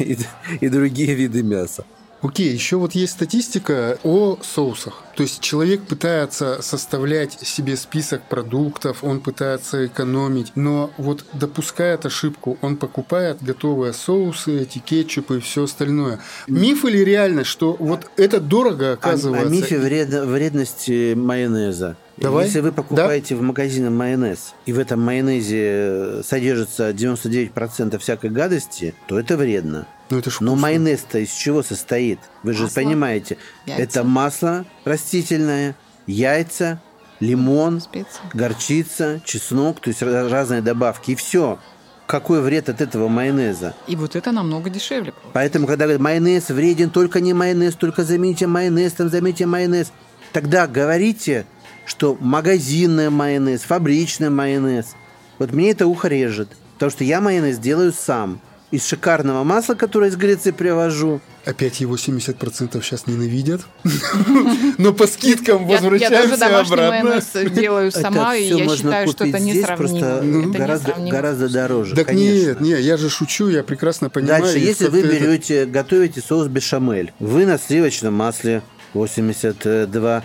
[0.60, 1.84] и другие виды мяса.
[2.20, 5.02] Окей, еще вот есть статистика о соусах.
[5.14, 12.58] То есть человек пытается составлять себе список продуктов, он пытается экономить, но вот допускает ошибку,
[12.60, 16.18] он покупает готовые соусы, эти кетчупы и все остальное.
[16.48, 19.48] Миф или реальность, что вот это дорого О, оказывается?
[19.48, 21.96] о мифе вред- вредности майонеза.
[22.20, 22.46] Давай.
[22.46, 29.18] Если вы покупаете в магазине майонез, и в этом майонезе содержится 99% всякой гадости, то
[29.18, 29.86] это вредно.
[30.10, 32.18] Ну это ж Но майонез-то из чего состоит?
[32.42, 33.36] Вы же Масло, понимаете.
[33.66, 33.82] яйца.
[33.82, 36.80] Это масло растительное, яйца,
[37.20, 38.20] лимон, Специи.
[38.34, 41.12] горчица, чеснок, то есть разные добавки.
[41.12, 41.58] И все.
[42.06, 43.74] Какой вред от этого майонеза?
[43.86, 45.12] И вот это намного дешевле.
[45.34, 49.92] Поэтому, когда говорят, майонез вреден, только не майонез, только замените майонез, там замените майонез,
[50.32, 51.44] тогда говорите,
[51.88, 54.94] что магазинный майонез, фабричный майонез.
[55.38, 58.40] Вот мне это ухо режет, потому что я майонез делаю сам.
[58.70, 61.22] Из шикарного масла, которое из Греции привожу.
[61.46, 63.62] Опять его 70% сейчас ненавидят.
[64.76, 67.04] Но по скидкам Я, я тоже возвращаемся домашний обратно.
[67.04, 71.10] майонез делаю сама, и я можно считаю, что купить это здесь, несравнимо.
[71.10, 71.96] гораздо, дороже.
[71.96, 74.42] Так нет, нет, я же шучу, я прекрасно понимаю.
[74.42, 78.60] Дальше, если вы берете, готовите соус бешамель, вы на сливочном масле
[78.92, 80.22] 82%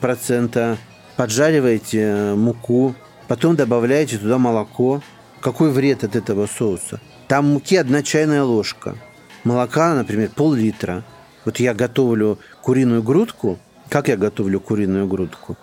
[0.00, 0.78] процента
[1.16, 2.94] поджариваете э, муку,
[3.28, 5.02] потом добавляете туда молоко.
[5.40, 7.00] Какой вред от этого соуса?
[7.28, 8.96] Там муки одна чайная ложка.
[9.44, 11.04] Молока, например, пол-литра.
[11.44, 13.58] Вот я готовлю куриную грудку.
[13.88, 15.56] Как я готовлю куриную грудку?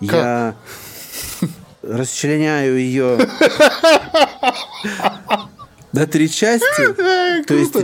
[0.00, 0.54] Я
[1.82, 3.18] расчленяю ее
[5.92, 6.92] на три части.
[7.46, 7.74] То есть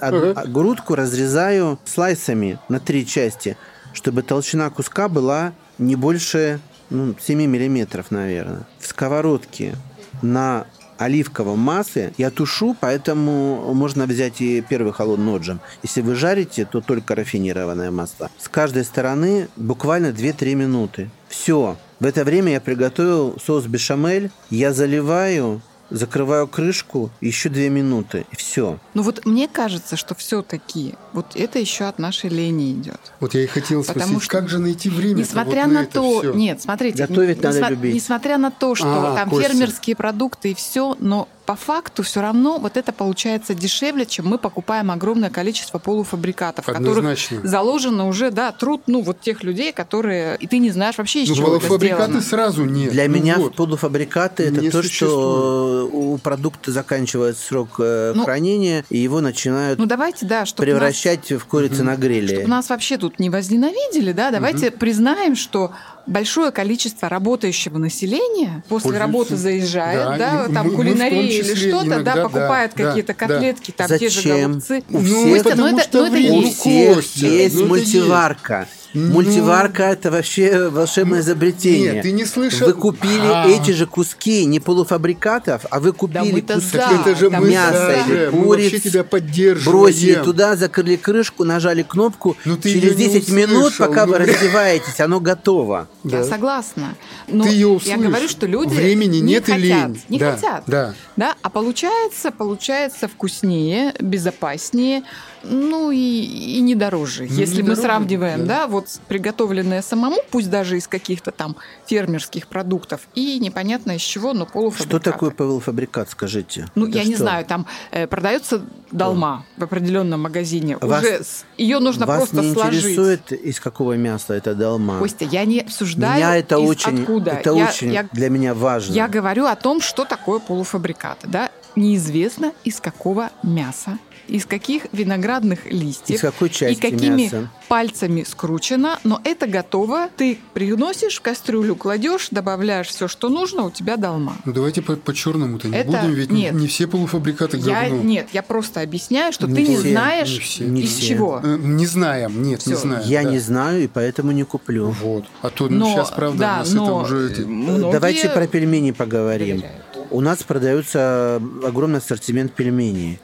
[0.00, 3.56] а грудку разрезаю слайсами на три части,
[3.96, 8.66] чтобы толщина куска была не больше ну, 7 миллиметров, наверное.
[8.78, 9.74] В сковородке
[10.20, 10.66] на
[10.98, 15.60] оливковом масле я тушу, поэтому можно взять и первый холодный отжим.
[15.82, 18.30] Если вы жарите, то только рафинированное масло.
[18.38, 21.10] С каждой стороны буквально 2-3 минуты.
[21.28, 21.76] Все.
[21.98, 24.30] В это время я приготовил соус бешамель.
[24.50, 28.26] Я заливаю, закрываю крышку, еще 2 минуты.
[28.32, 28.78] И все.
[28.94, 33.00] Ну вот мне кажется, что все-таки вот это еще от нашей лени идет.
[33.20, 35.92] Вот я и хотел Потому спросить, что как же найти время Несмотря вот на, это
[35.92, 36.34] то, всё?
[36.34, 37.94] нет, смотрите, Готовить н- надо несма- любить.
[37.94, 39.48] Несмотря на то, что А, там Костя.
[39.48, 44.36] фермерские продукты и все, но по факту все равно вот это получается дешевле, чем мы
[44.38, 50.36] покупаем огромное количество полуфабрикатов, в которых заложено уже, да, труд, ну вот тех людей, которые
[50.38, 52.20] и ты не знаешь вообще из Ну, чего это полуфабрикаты сделано.
[52.22, 52.90] сразу нет.
[52.92, 53.54] Для Ну меня вот.
[53.54, 55.90] полуфабрикаты это Не то, что существует.
[55.94, 61.30] у продукта заканчивается срок э, Ну, хранения, и его начинают Ну давайте, да, чтобы превращать
[61.32, 62.34] в курицу на гриле.
[62.36, 65.72] Чтобы нас вообще тут не возненавидели, да, давайте признаем, что
[66.06, 68.98] большое количество работающего населения после Пользуются.
[68.98, 73.26] работы заезжает, Да, да, там мы кулинария или что-то, да, да, покупает да, какие-то да.
[73.26, 74.50] котлетки, там те же Зачем?
[74.52, 74.82] голубцы.
[74.90, 76.32] У Ну, всех- Костя, ну потому это- что ну это время.
[76.32, 76.58] У есть.
[76.60, 78.68] всех Костя, есть ну это мультиварка.
[78.98, 81.92] Ну, Мультиварка это вообще волшебное изобретение.
[81.94, 82.66] Нет, ты не слышал?
[82.66, 83.46] Вы купили А.
[83.46, 88.04] эти же куски не полуфабрикатов, а вы купили мы-то куски за, Это же мы мяса
[88.06, 89.78] за или куриц, тебя поддерживаем.
[89.80, 92.38] бросили туда, закрыли крышку, нажали кнопку.
[92.46, 95.88] Ну, ты Через её не 10 минут, пока ну, вы раздеваетесь, оно готово.
[96.02, 96.24] Я Да.
[96.24, 96.94] согласна.
[97.28, 97.98] Но Ты её я услышь.
[97.98, 100.02] говорю, что люди Времени не нет и хотят, лень.
[100.08, 100.64] не Да, хотят.
[100.66, 100.94] да.
[101.16, 105.02] Да, а получается, получается вкуснее, безопаснее,
[105.48, 107.26] ну и, и не дороже.
[107.28, 108.60] Ну, Если не мы дороже, сравниваем, да.
[108.62, 108.66] да.
[108.66, 114.44] вот приготовленное самому, пусть даже из каких-то там фермерских продуктов, и непонятно из чего, но
[114.44, 115.10] Что полуфабрикаты.
[115.10, 116.66] такое полуфабрикат, скажите?
[116.74, 117.22] Ну, Это я не что?
[117.24, 120.78] знаю, там э, продается долма в определенном магазине.
[120.80, 121.20] Вас- Уже
[121.56, 122.80] ее нужно Вас просто не сложить.
[122.82, 124.98] интересует, из какого мяса это долма?
[124.98, 127.30] Костя, я не обсуждаю, Меня это из очень, откуда.
[127.32, 128.92] это я, очень я- для меня важно.
[128.92, 131.26] я говорю о том, что такое полуфабрикаты.
[131.28, 131.50] Да?
[131.76, 137.50] Неизвестно, из какого мяса, из каких виноградных листьев Из какой части и какими мяса?
[137.68, 140.08] пальцами скручено, но это готово.
[140.16, 144.36] Ты приносишь в кастрюлю, кладешь, добавляешь все, что нужно, у тебя долма.
[144.44, 146.54] Ну давайте по, черному-то не Это- будем, ведь нет.
[146.54, 148.02] не все полуфабрикаты Я, говно.
[148.02, 150.64] нет, я просто объясняю, что Не ты не все, знаешь, не все.
[150.64, 151.06] Не из все.
[151.08, 151.40] чего.
[151.42, 152.82] Э, Не знаем, нет, не Всё.
[152.82, 153.02] знаем.
[153.06, 153.30] Я да.
[153.30, 154.90] не знаю, и поэтому не куплю.
[154.90, 155.24] Вот.
[155.42, 157.30] А то Но, сейчас, правда, да, у нас это но уже...
[157.32, 159.58] эти- многие Давайте про пельмени поговорим.
[159.60, 159.82] доверяют.
[160.10, 163.18] У нас продается огромный ассортимент пельменей.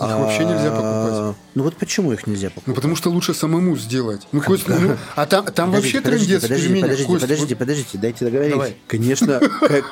[0.00, 1.36] Их вообще нельзя покупать.
[1.58, 2.74] Ну вот почему их нельзя Ну, покупать?
[2.76, 4.28] потому что лучше самому сделать.
[4.30, 6.82] Ну, Кость, ну, а там, там вообще трендец подождите, пельменях.
[6.82, 8.52] подождите, Кость, подождите, вот подождите, дайте договорить.
[8.52, 8.76] Давай.
[8.86, 9.40] Конечно,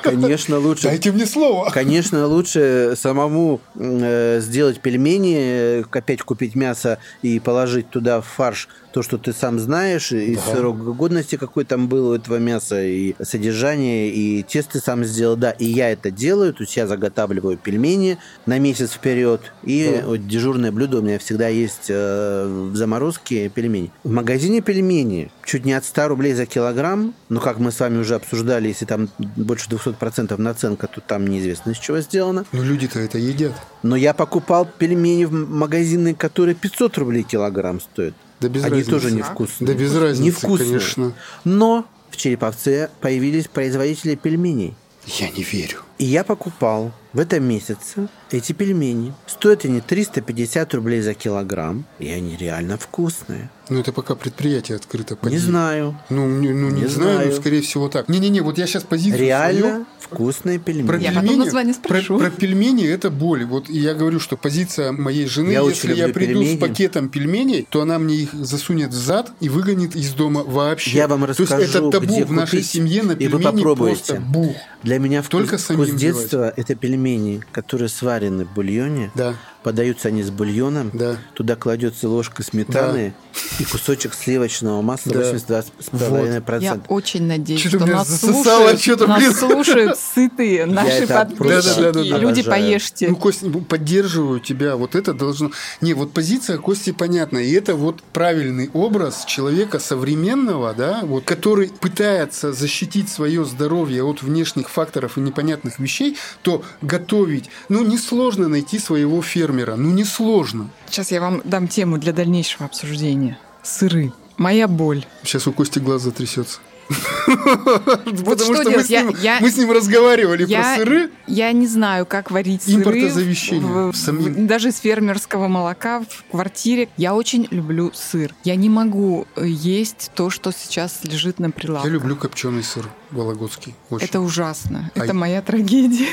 [0.01, 0.83] конечно лучше.
[0.83, 1.69] Дайте мне слово.
[1.69, 8.69] Конечно, лучше самому э, сделать пельмени, э, опять купить мясо и положить туда в фарш
[8.93, 13.13] то, что ты сам знаешь, и срок годности какой там был у этого мяса, и
[13.21, 15.35] содержание, и тест ты сам сделал.
[15.35, 20.25] Да, и я это делаю, то есть я заготавливаю пельмени на месяц вперед, и вот
[20.27, 23.91] дежурное блюдо у меня всегда есть э, в заморозке пельмени.
[24.03, 27.97] В магазине пельмени чуть не от 100 рублей за килограмм, но как мы с вами
[27.99, 32.45] уже обсуждали, если там больше 200% наценка, то там неизвестно из чего сделано.
[32.51, 33.53] Ну, люди-то это едят.
[33.83, 38.13] Но я покупал пельмени в магазины, которые 500 рублей килограмм стоят.
[38.39, 38.91] Да без Они разницы.
[38.91, 39.67] тоже невкусные.
[39.67, 40.69] Да без разницы, Невкусные.
[40.69, 41.13] конечно.
[41.43, 44.75] Но в Череповце появились производители пельменей.
[45.05, 45.79] Я не верю.
[45.97, 49.13] И я покупал в этом месяце эти пельмени.
[49.25, 53.49] Стоят они 350 рублей за килограмм, и они реально вкусные.
[53.69, 55.15] Ну, это пока предприятие открыто.
[55.15, 55.35] поди.
[55.35, 55.97] Не знаю.
[56.09, 57.29] Ну, не, ну, не, Не знаю, знаю.
[57.31, 58.07] но, скорее всего, так.
[58.07, 61.01] Не-не-не, вот я сейчас позицию Реально свою вкусные Про пельмени.
[61.03, 62.17] Я потом пельмени, название про, спрошу.
[62.19, 63.43] про пельмени это боль.
[63.45, 66.57] Вот я говорю, что позиция моей жены, Я если я приду пельмени.
[66.57, 70.91] с пакетом пельменей, то она мне их засунет в зад и выгонит из дома вообще.
[70.97, 73.39] Я вам То есть это расскажу, табу где в нашей купить, семье на и вы
[73.39, 73.95] пельмени попробуете.
[74.15, 74.55] просто бух.
[74.83, 79.11] Для меня вкус, Только самим вкус детства– это пельмени, которые сварены в бульоне.
[79.15, 79.35] Да.
[79.67, 80.91] Подаются они с бульоном.
[80.93, 81.17] Да.
[81.33, 83.13] Туда кладется ложка сметаны
[83.59, 85.33] и кусочек сливочного масла Да.
[85.33, 86.61] 82,5%.
[86.61, 91.37] Я очень надеюсь, что меня нас, засосало, слушают, что-то, нас слушают сытые наши это подписчики.
[91.37, 92.45] просто Люди, обожаю.
[92.45, 93.09] поешьте.
[93.09, 94.77] Ну, Кость, ну, поддерживаю тебя.
[94.77, 95.51] Вот это должно...
[95.81, 97.39] Не, вот позиция Кости понятна.
[97.39, 104.21] И это вот правильный образ человека современного, да, вот, который пытается защитить свое здоровье от
[104.21, 107.49] внешних факторов и непонятных вещей, то готовить...
[107.67, 109.56] Ну, несложно найти своего фермера.
[109.65, 110.69] Ну, несложно.
[110.89, 113.37] Сейчас я вам дам тему для дальнейшего обсуждения.
[113.63, 114.13] Сыры.
[114.37, 115.05] Моя боль.
[115.23, 116.59] Сейчас у Кости глаз затрясется.
[117.27, 121.09] Вот Потому что что мы с, ним, Я- мы с ним разговаривали про Я, сыры.
[121.27, 123.09] я не знаю, как варить сыры.
[123.09, 124.47] В- самим.
[124.47, 126.87] даже из фермерского молока в квартире.
[126.95, 128.33] Я очень люблю сыр.
[128.45, 131.87] Я не могу э, есть то, что сейчас лежит на прилавке.
[131.89, 133.75] Я люблю копченый сыр вологодский.
[133.89, 134.05] Очень.
[134.05, 134.89] Это ужасно.
[134.95, 136.07] А Это я- моя трагедия.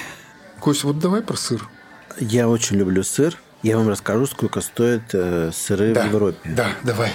[0.61, 1.69] Кость, вот давай про сыр.
[2.19, 3.37] Я очень люблю сыр.
[3.63, 6.51] Я вам расскажу, сколько стоят э, сыры в Европе.
[6.51, 7.11] Да, давай.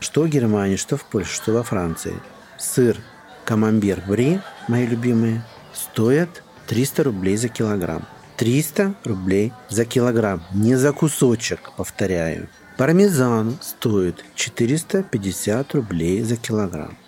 [0.00, 2.14] Что в Германии, что в Польше, что во Франции.
[2.58, 2.96] Сыр
[3.44, 8.06] камамбер бри, мои любимые, стоят 300 рублей за килограмм.
[8.36, 10.42] 300 рублей за килограмм.
[10.52, 12.48] Не за кусочек, повторяю.
[12.76, 16.98] Пармезан стоит 450 рублей за килограмм.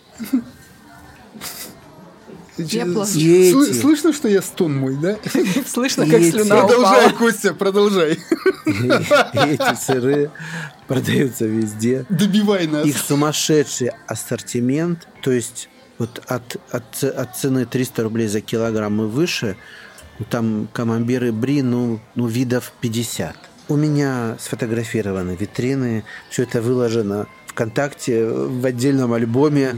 [3.52, 5.16] Сл- слышно, что я стон мой, да?
[5.66, 7.18] Слышно, как Эти- слюна Продолжай, упала.
[7.18, 8.18] Костя, продолжай.
[8.66, 10.30] Эти сыры
[10.86, 12.04] продаются везде.
[12.09, 12.86] Добивай нас.
[12.86, 19.06] Их сумасшедший ассортимент, то есть вот от, от, от цены 300 рублей за килограмм и
[19.06, 19.56] выше,
[20.18, 23.36] ну, там камамберы бри, ну, ну, видов 50.
[23.68, 27.26] У меня сфотографированы витрины, все это выложено
[27.59, 29.74] ВКонтакте в отдельном альбоме.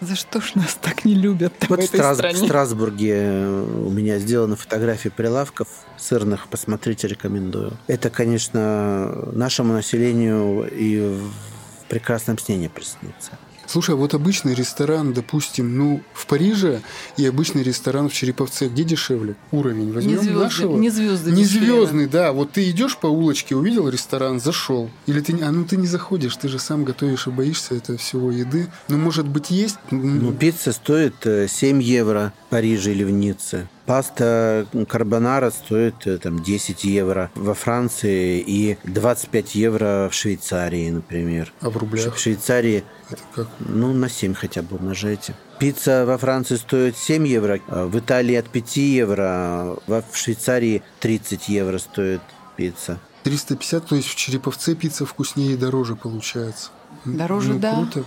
[0.00, 2.36] За что ж нас так не любят в Вот в, Страс- в стране?
[2.44, 7.74] Страсбурге э, у меня сделаны фотографии прилавков сырных, посмотрите, рекомендую.
[7.86, 13.38] Это, конечно, нашему населению и в прекрасном сне не приснится.
[13.70, 16.80] Слушай, а вот обычный ресторан, допустим, ну, в Париже
[17.16, 19.36] и обычный ресторан в Череповце, где дешевле?
[19.52, 20.76] Уровень возьмем Не звездный, нашего?
[20.76, 22.32] не звезды Не звездный, да.
[22.32, 24.90] Вот ты идешь по улочке, увидел ресторан, зашел.
[25.06, 28.32] Или ты, а ну ты не заходишь, ты же сам готовишь и боишься этого всего
[28.32, 28.66] еды.
[28.88, 29.78] Ну, может быть, есть?
[29.92, 33.68] Ну, пицца стоит э, 7 евро в Париже или в Ницце.
[33.94, 41.52] Паста карбонара стоит э, там 10 евро во Франции и 25 евро в Швейцарии, например.
[41.60, 42.14] А в рублях?
[42.14, 43.48] В Швейцарии, Это как?
[43.58, 45.34] ну, на 7 хотя бы умножайте.
[45.58, 50.16] Пицца во Франции стоит 7 евро, а в Италии от 5 евро, а во- в
[50.16, 52.20] Швейцарии 30 евро стоит
[52.56, 53.00] пицца.
[53.24, 56.70] 350, то есть в Череповце пицца вкуснее и дороже получается.
[57.04, 57.74] Дороже, ну, да.
[57.74, 58.04] Круто.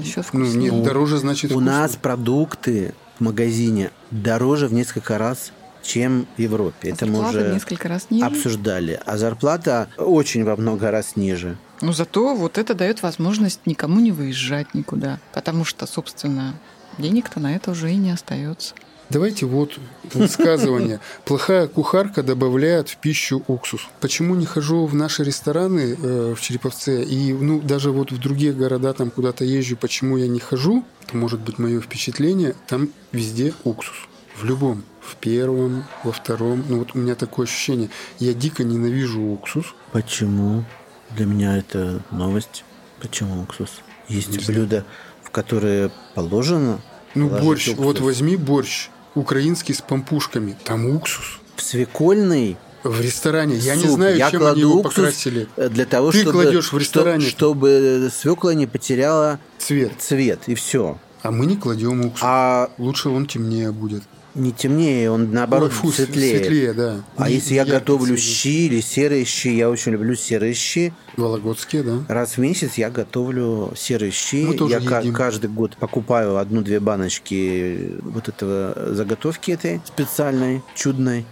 [0.00, 0.70] Еще Ну, вкуснее.
[0.72, 1.70] нет, дороже значит У вкусно.
[1.70, 5.52] нас продукты в магазине дороже в несколько раз,
[5.82, 6.90] чем в Европе.
[6.90, 8.24] Это мы уже несколько раз ниже.
[8.24, 9.00] обсуждали.
[9.04, 11.56] А зарплата очень во много раз ниже.
[11.80, 15.18] Но зато вот это дает возможность никому не выезжать никуда.
[15.32, 16.54] Потому что, собственно,
[16.98, 18.74] денег-то на это уже и не остается.
[19.12, 19.78] Давайте вот
[20.14, 20.98] высказывание.
[21.26, 23.82] Плохая кухарка добавляет в пищу уксус.
[24.00, 28.54] Почему не хожу в наши рестораны э, в Череповце и ну даже вот в другие
[28.54, 30.82] города там куда-то езжу, почему я не хожу?
[31.06, 32.56] Это может быть мое впечатление.
[32.66, 33.96] Там везде уксус.
[34.36, 34.82] В любом.
[35.02, 36.64] В первом, во втором.
[36.66, 37.90] Ну вот у меня такое ощущение.
[38.18, 39.74] Я дико ненавижу уксус.
[39.92, 40.64] Почему?
[41.10, 42.64] Для меня это новость.
[42.98, 43.82] Почему уксус?
[44.08, 44.86] Есть блюда,
[45.22, 46.80] в которые положено
[47.14, 47.84] Ну, борщ, уксус.
[47.84, 51.38] вот возьми борщ украинский с пампушками, там уксус.
[51.56, 53.56] В свекольный В ресторане.
[53.56, 55.46] Я не знаю, я чем кладу они его покрасили.
[55.56, 57.20] э, для того, Ты чтобы, кладешь в ресторане.
[57.26, 59.92] что- чтобы свекла не потеряла Цвет.
[60.00, 60.98] цвет, и все.
[61.22, 62.20] А мы не кладем уксус.
[62.24, 64.02] А Лучше он темнее будет.
[64.34, 66.38] Не темнее, он наоборот Ой, фу, светлее.
[66.38, 67.00] Светлее, да.
[67.16, 68.24] А Не- если я готовлю цветет.
[68.32, 70.92] щи или серые щи, я очень люблю серые щи.
[71.16, 71.98] Вологодские, да.
[72.08, 74.44] Раз в месяц я готовлю серые щи.
[74.46, 75.12] Мы тоже я едим.
[75.14, 81.26] каждый год покупаю одну-две баночки вот этого заготовки этой специальной, чудной.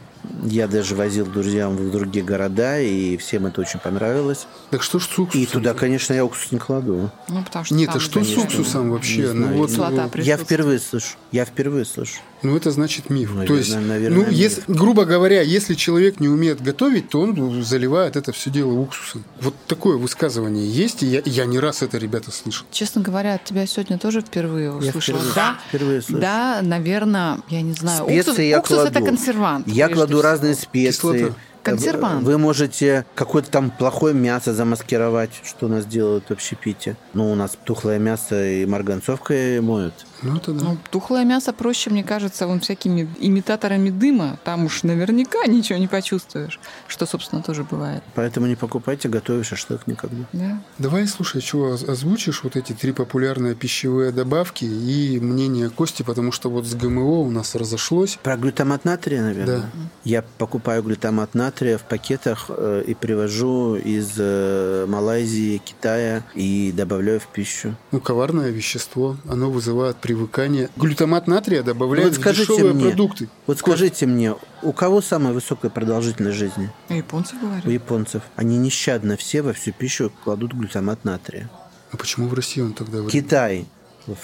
[0.44, 4.46] Я даже возил друзьям в другие города, и всем это очень понравилось.
[4.70, 5.40] Так что ж с уксусом?
[5.42, 7.10] И туда, конечно, я уксус не кладу.
[7.28, 9.22] Ну, потому что Нет, а что с конечно, уксусом вообще?
[9.22, 10.40] Не Ну вот, э, Я присутствует.
[10.40, 11.16] впервые слышу.
[11.32, 12.20] Я впервые слышу.
[12.42, 13.30] Ну это значит миф.
[13.30, 14.32] Наверное, То есть, наверное, ну, миф.
[14.32, 19.24] если, грубо говоря, если человек не умеет готовить, то он заливает это все дело уксусом.
[19.40, 22.66] Вот такое высказывание есть, и я, я не раз это, ребята, слышал.
[22.70, 26.20] Честно говоря, от тебя сегодня тоже впервые Я впервые, Да, впервые слышу.
[26.20, 28.04] да, наверное, я не знаю.
[28.04, 28.90] Специи уксус я уксус кладу.
[28.90, 29.68] это консервант.
[29.68, 30.22] Я кладу всего.
[30.22, 30.90] разные специи.
[31.18, 31.34] Кислота.
[31.62, 32.22] Консервант.
[32.24, 36.96] Вы можете какое-то там плохое мясо замаскировать, что у нас делают в общепите.
[37.12, 39.92] Ну, у нас тухлое мясо и марганцовкой моют.
[40.22, 40.64] Ну, это да.
[40.64, 44.38] Ну, тухлое мясо проще, мне кажется, вон всякими имитаторами дыма.
[44.44, 46.60] Там уж наверняка ничего не почувствуешь.
[46.88, 48.02] Что, собственно, тоже бывает.
[48.14, 50.24] Поэтому не покупайте, готовишь шашлык никогда.
[50.32, 50.62] Да?
[50.78, 56.50] Давай, слушай, что озвучишь вот эти три популярные пищевые добавки и мнение Кости, потому что
[56.50, 58.18] вот с ГМО у нас разошлось.
[58.22, 59.60] Про глютамат натрия, наверное.
[59.60, 59.70] Да.
[60.04, 67.20] Я покупаю глютамат натрия в пакетах э, и привожу из э, Малайзии, Китая и добавляю
[67.20, 67.76] в пищу.
[67.92, 70.68] Ну, коварное вещество, оно вызывает привыкание.
[70.76, 73.28] Глютамат натрия добавляют Ну, вот скажите в дешевые мне, продукты.
[73.46, 76.70] Вот скажите мне, у кого самая высокая продолжительность жизни?
[76.88, 77.70] У японцев У говорю.
[77.70, 78.22] японцев.
[78.36, 81.48] Они нещадно все во всю пищу кладут глютамат натрия.
[81.92, 82.98] А почему в России он тогда...
[82.98, 83.12] вырос?
[83.12, 83.66] Китай.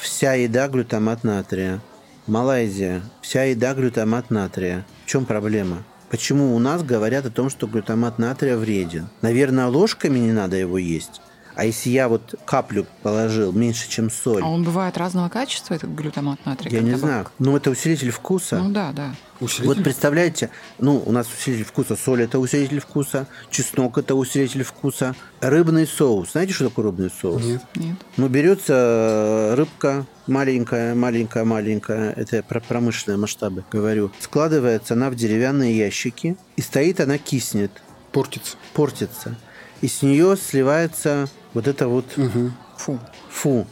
[0.00, 1.80] Вся еда глютамат натрия.
[2.26, 3.02] Малайзия.
[3.20, 4.84] Вся еда глютамат натрия.
[5.04, 5.84] В чем проблема?
[6.10, 9.08] Почему у нас говорят о том, что глютамат натрия вреден?
[9.22, 11.20] Наверное, ложками не надо его есть.
[11.56, 15.94] А если я вот каплю положил меньше, чем соль, А он бывает разного качества, этот
[15.94, 16.70] глютамат натрия?
[16.70, 17.06] я не добавка?
[17.06, 17.26] знаю.
[17.38, 18.58] Ну, это усилитель вкуса.
[18.58, 19.14] Ну да, да.
[19.40, 19.66] Усилитель?
[19.74, 25.14] Вот представляете, ну, у нас усилитель вкуса, соль– это усилитель вкуса, чеснок– это усилитель вкуса,
[25.40, 26.32] рыбный соус.
[26.32, 27.42] Знаете, что такое рыбный соус?
[27.42, 27.62] Нет.
[27.74, 27.96] Нет.
[28.18, 35.08] Ну, берется э, рыбка маленькая, маленькая, маленькая, это я про промышленные масштабы говорю, складывается она
[35.08, 37.70] в деревянные ящики, и стоит она киснет,
[38.12, 38.56] Портится.
[38.74, 39.36] портится.
[39.82, 42.52] И с нее сливается вот это вот, Мгм.
[42.76, 43.00] Фу.
[43.30, 43.66] фу,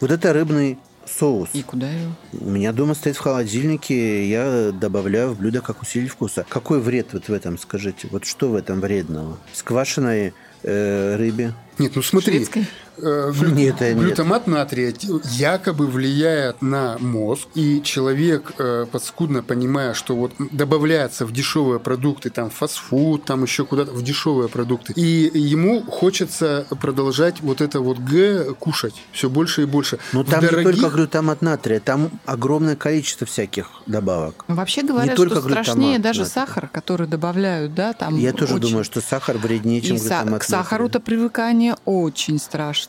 [0.00, 1.48] вот это рыбный соус.
[1.54, 2.12] И куда его?
[2.38, 6.44] У меня дома стоит в холодильнике, я добавляю в блюдо как усилитель вкуса.
[6.46, 8.08] Какой вред вот в этом, скажите?
[8.10, 9.38] Вот что в этом вредного?
[9.54, 11.54] С квашеной э, рыбе?
[11.78, 12.34] Нет, ну смотри.
[12.34, 12.66] Шведской?
[13.02, 13.96] Э, глю- Нет, нет.
[13.98, 14.92] Глютамат натрия
[15.24, 22.30] якобы влияет на мозг, и человек, э, подскудно понимая, что вот добавляется в дешевые продукты,
[22.30, 27.98] там фастфуд, там еще куда-то, в дешевые продукты, и ему хочется продолжать вот это вот
[27.98, 29.98] Г кушать все больше и больше.
[30.12, 34.44] Ну, В там не дорогих- только глютамат натрия, там огромное количество всяких добавок.
[34.48, 36.34] Ну, Вообще говорят, только что страшнее даже натрия.
[36.46, 40.02] сахар, который добавляют, да, там Я тоже очень- думаю, что сахар вреднее, чем И са-
[40.02, 42.38] глютамат к сахару-то привыкание очень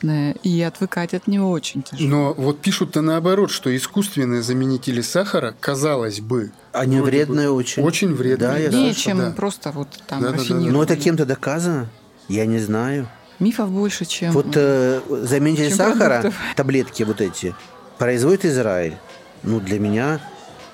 [0.02, 2.08] страшное, и отвыкать от него очень тяжело.
[2.08, 7.82] Но вот пишут-то наоборот, что искусственные заменители сахара, казалось бы, Они вроде бы вредные очень.
[7.82, 8.50] Очень вредные.
[8.50, 9.30] Да, я да, что чем да.
[9.30, 10.38] просто вот там Да-да-да.
[10.38, 10.72] рафинированные.
[10.72, 11.88] Но это кем-то доказано?
[12.28, 13.08] Я не знаю.
[13.38, 14.32] Мифов больше, чем...
[14.32, 16.34] Вот э, заменитель чем сахара, продуктов.
[16.56, 17.54] таблетки вот эти,
[17.98, 18.96] производит Израиль.
[19.42, 20.20] Ну, для меня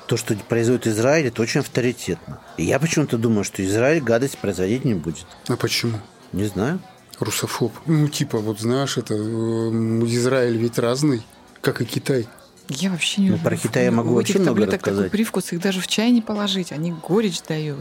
[0.07, 2.41] то, что производит Израиль, это очень авторитетно.
[2.59, 5.27] И я почему-то думаю, что Израиль гадость производить не будет.
[5.49, 5.99] А почему?
[6.33, 6.81] Не знаю.
[7.21, 7.73] Русофоб.
[7.87, 11.23] Ну, типа, вот знаешь, это э, Израиль ведь разный,
[11.61, 12.27] как и Китай.
[12.71, 15.11] Я вообще не Ну, про Китай я могу У вообще много таблеток такой рассказать.
[15.13, 17.79] привкус, их даже в чай не положить, они горечь дают.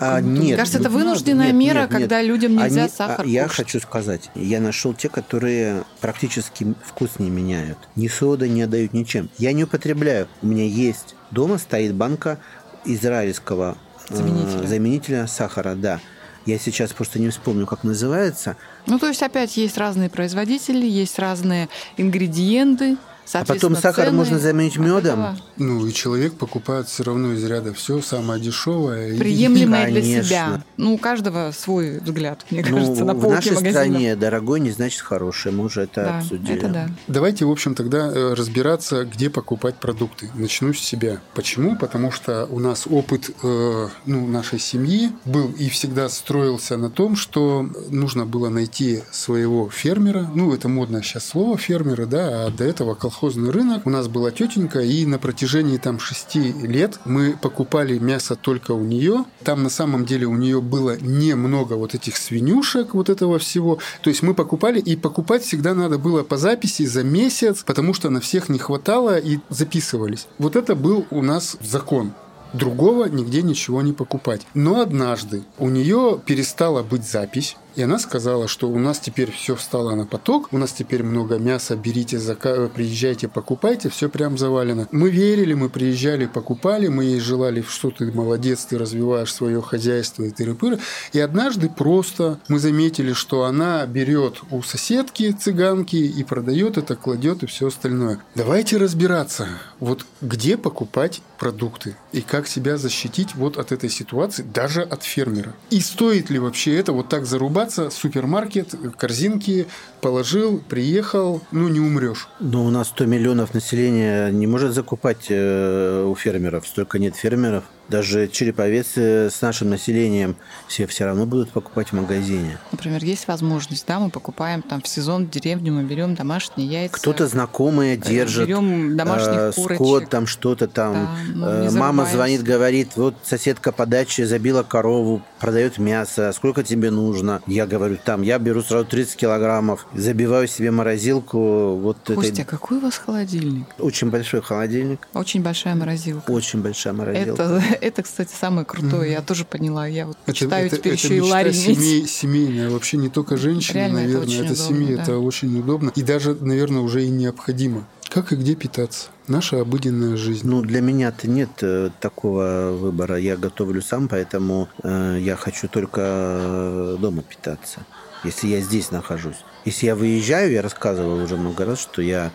[0.00, 0.42] А, нет.
[0.42, 2.00] Мне кажется, это ну, вынужденная нет, мера, нет, нет.
[2.00, 3.66] когда людям нельзя Они- сахар а, Я кушать.
[3.66, 7.76] хочу сказать, я нашел те, которые практически вкус не меняют.
[7.96, 9.30] Ни сода не отдают ничем.
[9.36, 10.28] Я не употребляю.
[10.42, 12.38] У меня есть дома стоит банка
[12.84, 13.76] израильского
[14.10, 14.66] э, Заменителя.
[14.66, 16.00] заменителя сахара, да.
[16.46, 18.56] Я сейчас просто не вспомню, как называется.
[18.86, 22.96] Ну, то есть опять есть разные производители, есть разные ингредиенты,
[23.32, 25.38] А потом сахар цены можно заменить медом.
[25.56, 29.12] Ну, и человек покупает все равно из ряда все самое дешевое.
[29.14, 30.22] и- Приемлемое для Конечно.
[30.24, 30.64] себя.
[30.76, 33.72] Ну, у каждого свой взгляд, мне Ну, кажется, на в полке нашей магазинов.
[33.74, 35.52] стране дорогой не значит хороший.
[35.52, 36.58] Мы уже это Да, обсудили.
[36.58, 36.88] это да.
[37.06, 40.30] Давайте, в общем, тогда э, разбираться, где покупать продукты.
[40.34, 41.20] Начну с себя.
[41.34, 41.76] Почему?
[41.76, 47.14] Потому что у нас опыт э, ну, нашей семьи был и всегда строился на том,
[47.16, 50.28] что нужно было найти своего фермера.
[50.34, 53.86] Ну, это модное сейчас слово фермера, да, а до этого колхозный рынок.
[53.86, 58.84] У нас была тетенька, и на протяжении там шести лет мы покупали мясо только у
[58.84, 59.24] нее.
[59.42, 63.78] Там на самом деле у нее было немного вот этих свинюшек, вот этого всего.
[64.02, 68.10] То есть мы покупали, и покупать всегда надо было по записи за месяц, потому что
[68.10, 70.28] на всех не хватало и записывались.
[70.38, 72.12] Вот это был у нас закон.
[72.52, 74.42] Другого нигде ничего не покупать.
[74.54, 79.54] Но однажды у нее перестала быть запись, и она сказала, что у нас теперь все
[79.56, 82.68] встало на поток, у нас теперь много мяса, берите, зака...
[82.68, 84.88] приезжайте, покупайте, все прям завалено.
[84.90, 90.24] Мы верили, мы приезжали, покупали, мы ей желали, что ты молодец, ты развиваешь свое хозяйство
[90.24, 90.80] и тыры-пыры.
[91.12, 97.42] И однажды просто мы заметили, что она берет у соседки цыганки и продает это, кладет
[97.42, 98.20] и все остальное.
[98.34, 99.48] Давайте разбираться,
[99.78, 105.54] вот где покупать продукты и как себя защитить вот от этой ситуации, даже от фермера.
[105.70, 107.26] И стоит ли вообще это вот так
[107.60, 109.66] зарубаться, супермаркет, корзинки,
[110.00, 112.28] положил, приехал, ну не умрешь.
[112.40, 116.66] Но у нас 100 миллионов населения не может закупать э, у фермеров.
[116.66, 117.64] Столько нет фермеров.
[117.90, 120.36] Даже череповецы с нашим населением
[120.68, 122.58] все все равно будут покупать в магазине.
[122.72, 126.96] Например, есть возможность, да, мы покупаем там в сезон в деревню, мы берем домашние яйца.
[126.96, 128.46] Кто-то знакомые держит.
[128.46, 129.76] Берем домашних э, курочек.
[129.76, 130.94] скот, там что-то там.
[130.94, 136.62] Да, ну, Э, Мама звонит, говорит, вот соседка по даче забила корову, продает мясо, сколько
[136.62, 137.42] тебе нужно?
[137.46, 141.76] Я говорю, там, я беру сразу 30 килограммов, забиваю себе морозилку.
[141.76, 143.66] Вот Костя, это какой у вас холодильник?
[143.78, 146.30] очень большой холодильник, Очень большая морозилка.
[146.30, 147.42] очень большая морозилка.
[147.42, 149.10] Это, это, кстати, самое крутое.
[149.12, 149.86] Я тоже поняла.
[149.86, 153.36] Я вот Это, читаю это- теперь это еще и Ларри семей- семейная, вообще не только
[153.36, 155.02] женщины, Реально, это наверное, это, удобно, семьи, да.
[155.02, 155.92] это очень удобно.
[155.94, 157.86] И даже, наверное, уже и необходимо.
[158.08, 159.08] Как и где питаться?
[159.28, 160.48] Наша обыденная жизнь.
[160.48, 163.16] Ну, для меня-то нет э, такого выбора.
[163.18, 167.80] Я готовлю сам, поэтому э, я хочу только э, дома питаться,
[168.24, 169.36] если я здесь нахожусь.
[169.64, 172.32] Если я выезжаю, я рассказывал уже много раз, что я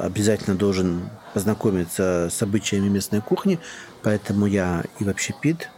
[0.00, 3.58] обязательно должен познакомиться с обычаями местной кухни,
[4.02, 5.70] поэтому я и в общепит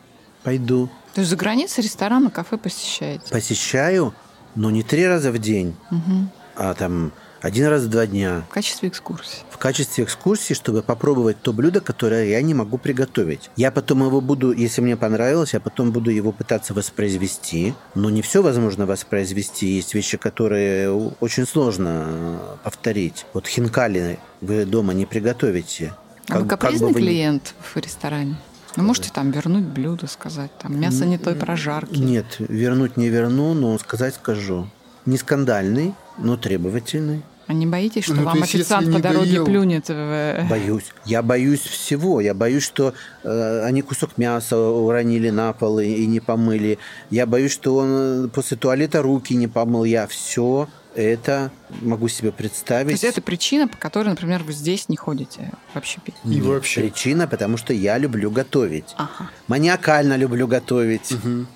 [0.42, 3.30] пойду, То есть за границей рестораны, кафе посещаете?
[3.30, 4.14] посещаю,
[4.54, 6.30] но не три раза в день, Мгм.
[6.56, 7.12] а там
[7.44, 8.42] один раз в два дня.
[8.48, 9.40] В качестве экскурсии.
[9.50, 13.50] в качестве экскурсии, чтобы попробовать то блюдо, которое я не могу приготовить.
[13.56, 17.74] Я потом его буду, если мне понравилось, я потом буду его пытаться воспроизвести.
[17.94, 19.66] Но не все возможно воспроизвести.
[19.66, 20.90] Есть вещи, которые
[21.20, 23.26] очень сложно э, повторить.
[23.34, 25.94] Вот хинкали вы дома не приготовите.
[26.28, 28.36] А вы Как- как капризный бы вы клиент в ресторане?
[28.76, 31.98] Вы можете там вернуть блюдо, сказать, там мясо не той прожарки.
[31.98, 34.66] Нет, вернуть не верну, но сказать скажу.
[35.06, 37.22] Не скандальный, но требовательный.
[37.46, 40.46] А не боитесь, что Ну, то вам есть, официант по дороге доел- плюнет в...
[40.48, 40.92] Боюсь.
[41.04, 42.20] Я боюсь всего.
[42.20, 46.78] Я боюсь, что э, они кусок мяса уронили на пол и, и не помыли.
[47.10, 49.84] Я боюсь, что он э, после туалета руки не помыл.
[49.84, 51.50] Я все это
[51.82, 52.92] могу себе То представить.
[52.92, 56.14] есть это причина, по которой, например, вы здесь не ходите вообще пить.
[56.24, 56.82] И Нет, вообще.
[56.82, 58.94] Причина, потому что я люблю готовить.
[58.96, 59.28] Ага.
[59.48, 61.12] Маниакально люблю готовить.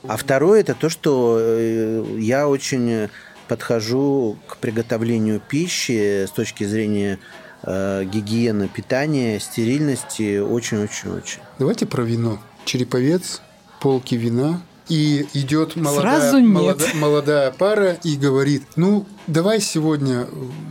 [0.06, 3.08] А второе это то, что э, я очень
[3.48, 7.18] подхожу к приготовлению пищи с точки зрения
[7.62, 11.40] э, гигиены питания, стерильности очень-очень-очень.
[11.58, 12.38] Давайте про вино.
[12.64, 13.40] Череповец,
[13.80, 14.60] полки вина.
[14.88, 16.50] И идет молодая, Сразу нет.
[16.50, 20.26] молода- молодая пара и говорит, ну, давай сегодня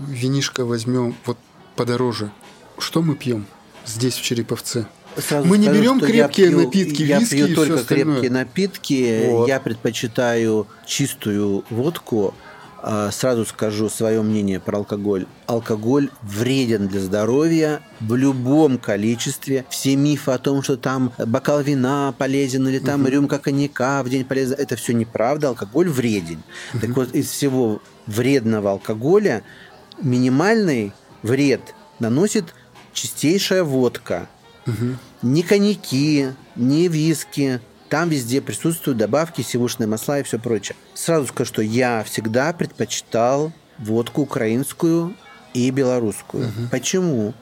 [0.08, 1.38] винишко возьмем вот
[1.76, 2.32] подороже.
[2.80, 3.46] Что мы пьем
[3.86, 4.88] здесь, в Череповце?
[5.18, 7.76] Сразу Мы не скажу, берем что я крепкие пью- напитки, я виски пью и только
[7.76, 8.06] остальное.
[8.16, 9.26] крепкие напитки.
[9.30, 9.48] Вот.
[9.48, 12.34] Я предпочитаю чистую водку.
[12.82, 15.26] А, Сразу скажу свое мнение про алкоголь.
[15.48, 19.66] Алкоголь вреден для здоровья в любом количестве.
[19.70, 24.26] Все мифы о том, что там бокал вина полезен или там рюмка коньяка в день
[24.26, 25.50] полезна, это все неправда.
[25.50, 26.44] Алкоголь вреден.
[26.80, 29.44] Так вот, из всего вредного алкоголя
[30.02, 32.54] минимальный вред наносит
[32.94, 34.28] чистейшая водка.
[35.22, 37.62] Ни коньяки, ни виски.
[37.90, 40.76] Там везде присутствуют добавки, сивушные масла и все прочее.
[40.94, 45.16] Сразу скажу, что я всегда предпочитал водку украинскую
[45.54, 46.52] и белорусскую.
[46.72, 47.34] Почему?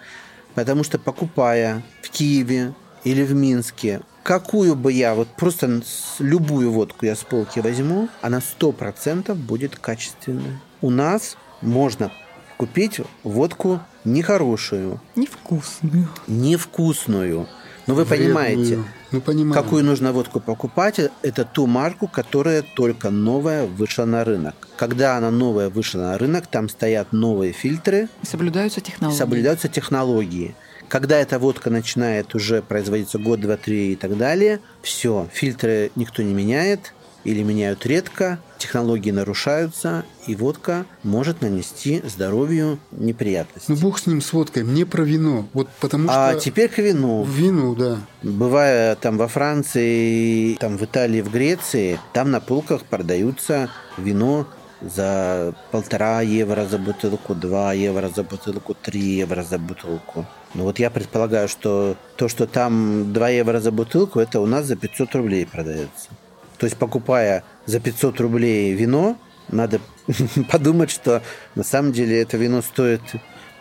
[0.53, 2.73] Потому что покупая в Киеве
[3.03, 5.81] или в Минске, какую бы я, вот просто
[6.19, 10.61] любую водку я с полки возьму, она 100% будет качественная.
[10.81, 12.11] У нас можно
[12.57, 16.07] купить водку нехорошую, Невкусную.
[16.27, 17.47] невкусную.
[17.87, 18.33] Но вы Вредную.
[18.35, 18.83] понимаете,
[19.15, 19.63] Ну, понимаю.
[19.63, 24.55] какую нужно водку покупать, это ту марку, которая только новая вышла на рынок.
[24.75, 29.17] Когда она новая вышла на рынок, там стоят новые фильтры, Соблюдаются технологии.
[29.17, 30.55] соблюдаются технологии.
[30.89, 36.21] Когда эта водка начинает уже производиться год, два, три и так далее, все, фильтры никто
[36.21, 36.93] не меняет
[37.25, 43.69] или меняют редко, технологии нарушаются, и водка может нанести здоровью неприятности.
[43.69, 44.63] Ну, бог с ним, с водкой.
[44.63, 45.47] Мне про вино.
[45.53, 46.39] Вот потому а что...
[46.39, 47.23] теперь к вину.
[47.23, 47.97] В вину, да.
[48.23, 54.47] Бывая там во Франции, там в Италии, в Греции, там на полках продаются вино
[54.81, 60.25] за полтора евро за бутылку, два евро за бутылку, три евро за бутылку.
[60.53, 64.65] Ну вот я предполагаю, что то, что там 2 евро за бутылку, это у нас
[64.65, 66.09] за 500 рублей продается.
[66.57, 69.17] То есть покупая за 500 рублей вино,
[69.49, 69.79] надо
[70.51, 71.21] подумать, что
[71.55, 73.01] на самом деле это вино стоит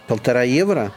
[0.06, 0.92] полтора евро.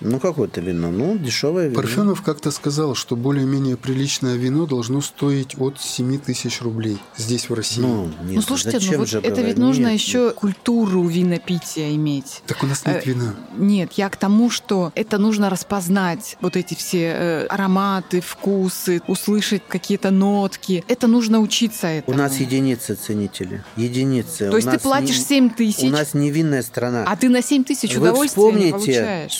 [0.00, 0.90] Ну, какое-то вино?
[0.90, 1.76] Ну, дешевое вино.
[1.80, 7.54] Парфенов как-то сказал, что более-менее приличное вино должно стоить от 7 тысяч рублей здесь, в
[7.54, 7.80] России.
[7.80, 9.58] Ну, нет, Ну, слушайте, ну вот же это ведь говорить?
[9.58, 12.42] нужно Нет, еще культуру винопития иметь.
[12.46, 13.34] так у нас нет э, вина.
[13.56, 19.62] Нет, я к тому, что это нужно распознать, вот эти все э, ароматы, вкусы, услышать
[19.66, 20.84] какие-то нотки.
[20.88, 22.18] Это нужно учиться У этому.
[22.18, 23.64] нас единицы ценители.
[23.76, 24.46] Единицы.
[24.50, 27.04] То У есть ты платишь не- 7 тысяч, У нас невинная страна.
[27.06, 29.32] а ты на 7 тысяч Вы удовольствия не вспомните получаешь.
[29.32, 29.34] в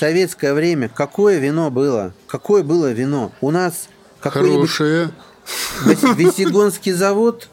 [0.46, 2.12] советское время, какое вино было?
[2.28, 3.32] Какое было вино?
[3.40, 3.88] У нас
[4.20, 5.10] какой-нибудь Хорошее.
[5.84, 7.48] Вес- Весегонский завод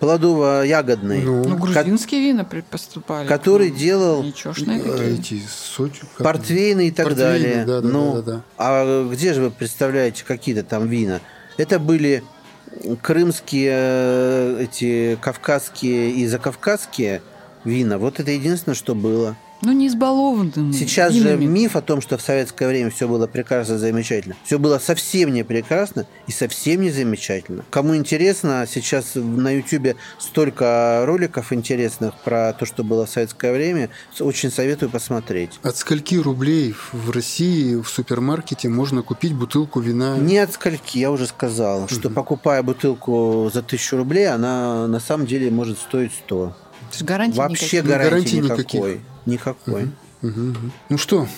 [0.00, 3.26] плодово-ягодный, Ну, Ну, ко- грузинские вина поступали.
[3.28, 5.18] который делал Ничешные а какие.
[5.18, 6.00] эти сочи.
[6.18, 7.64] портвейны и так Портвейны, далее.
[7.66, 8.42] да, да, ну, да, да, да.
[8.56, 11.20] а где же вы представляете какие-то там вина?
[11.58, 12.22] Это были
[13.02, 17.20] крымские, э, эти кавказские и закавказские
[17.64, 17.98] вина.
[17.98, 19.36] Вот это единственное, что было.
[19.60, 20.72] Ну, не избалованными.
[20.72, 21.46] Сейчас же винами.
[21.46, 24.36] миф о том, что в советское время все было прекрасно, замечательно.
[24.44, 27.64] Все было совсем не прекрасно и совсем не замечательно.
[27.70, 33.90] Кому интересно, сейчас на YouTube столько роликов интересных про то, что было в советское время.
[34.20, 35.58] Очень советую посмотреть.
[35.62, 40.16] От скольки рублей в России в супермаркете можно купить бутылку вина?
[40.18, 45.26] Не от скольки, я уже сказал, что покупая бутылку за тысячу рублей, она на самом
[45.26, 46.54] деле может стоить 100.
[46.90, 47.84] То есть гарантий Вообще никаких.
[47.98, 49.00] гарантии, никакой.
[49.26, 49.82] Никакой.
[50.22, 50.72] Мгм, мгм.
[50.88, 51.28] Ну что,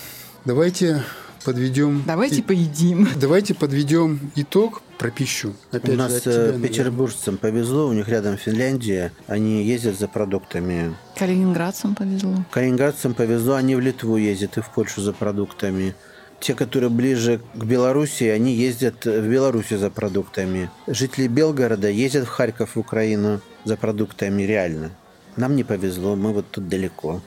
[0.44, 1.02] давайте
[1.44, 2.02] подведем...
[2.06, 3.08] Давайте и- поедим.
[3.16, 5.54] Давайте подведем итог про пищу.
[5.72, 6.68] Опять У нас тебя, э, наверное.
[6.68, 10.94] петербуржцам повезло, у них рядом Финляндия, они ездят за продуктами.
[11.16, 12.44] Калининградцам повезло.
[12.50, 15.94] Калининградцам повезло, они в Литву ездят и в Польшу за продуктами.
[16.38, 20.70] Те, которые ближе к Белоруссии, они ездят в Белоруссию за продуктами.
[20.86, 24.90] Жители Белгорода ездят в Харьков, в Украину за продуктами, реально.
[25.36, 27.20] Нам не повезло, мы вот тут далеко.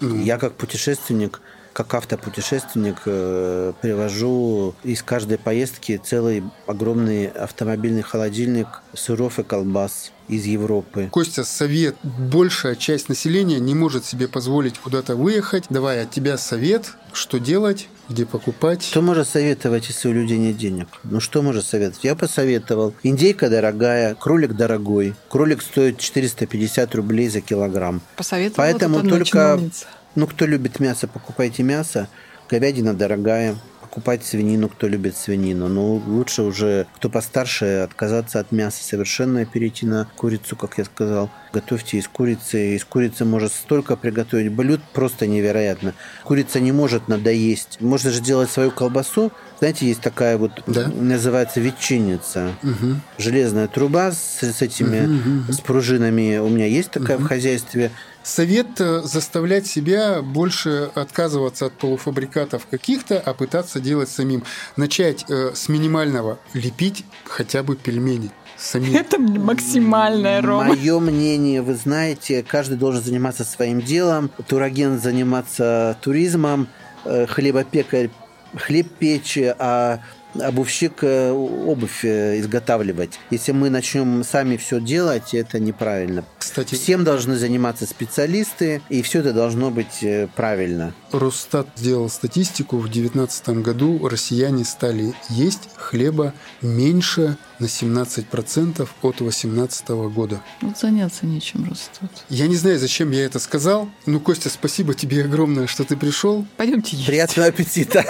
[0.00, 1.40] Я как путешественник,
[1.72, 10.44] как автопутешественник, э, привожу из каждой поездки целый огромный автомобильный холодильник сыров и колбас из
[10.46, 11.08] Европы.
[11.10, 11.96] Костя, совет.
[12.02, 15.64] Большая часть населения не может себе позволить куда-то выехать.
[15.70, 18.82] Давай от тебя совет, что делать, где покупать.
[18.82, 20.88] Что может советовать, если у людей нет денег?
[21.04, 22.04] Ну, что может советовать?
[22.04, 22.94] Я посоветовал.
[23.02, 25.14] Индейка дорогая, кролик дорогой.
[25.28, 28.00] Кролик стоит 450 рублей за килограмм.
[28.16, 29.86] Посоветовала Поэтому только, чиновница.
[30.14, 32.08] ну, кто любит мясо, покупайте мясо.
[32.50, 33.56] Говядина дорогая.
[33.94, 35.68] Покупать свинину, кто любит свинину.
[35.68, 40.84] Но лучше уже, кто постарше, отказаться от мяса совершенно и перейти на курицу, как я
[40.84, 41.30] сказал.
[41.52, 42.74] Готовьте из курицы.
[42.74, 45.94] Из курицы может столько приготовить блюд, просто невероятно.
[46.24, 47.80] Курица не может надоесть.
[47.80, 49.30] Можно же делать свою колбасу.
[49.60, 50.88] Знаете, есть такая вот, Да.
[50.88, 52.50] называется ветчинница.
[52.62, 53.00] Мгм.
[53.18, 56.38] Железная труба с, с этими, с пружинами.
[56.38, 57.92] У меня есть такая в хозяйстве.
[58.24, 64.42] Совет э, заставлять себя больше отказываться от полуфабрикатов каких-то, а пытаться делать самим.
[64.76, 66.38] Начать э, с минимального.
[66.54, 68.96] Лепить хотя бы пельмени самим.
[68.96, 70.74] Это максимальная, Рома.
[70.74, 74.30] Мое мнение, вы знаете, каждый должен заниматься своим делом.
[74.48, 76.68] Тураген заниматься туризмом,
[77.04, 78.10] э, хлебопекарь
[78.56, 80.00] хлеб печь, а
[80.40, 83.18] обувщик э, обувь э, изготавливать.
[83.30, 86.24] Если мы начнем сами все делать, это неправильно.
[86.38, 90.94] Кстати, Всем должны заниматься специалисты, и все это должно быть э, правильно.
[91.18, 92.78] Росстат сделал статистику.
[92.78, 100.42] В 2019 году россияне стали есть хлеба меньше на 17% от 2018 года.
[100.60, 102.10] Вот заняться нечем растут.
[102.28, 103.88] Я не знаю, зачем я это сказал.
[104.06, 106.46] Ну, Костя, спасибо тебе огромное, что ты пришел.
[106.56, 107.06] Пойдемте есть.
[107.06, 108.02] Приятного аппетита!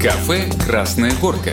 [0.00, 1.52] Кафе «Красная горка».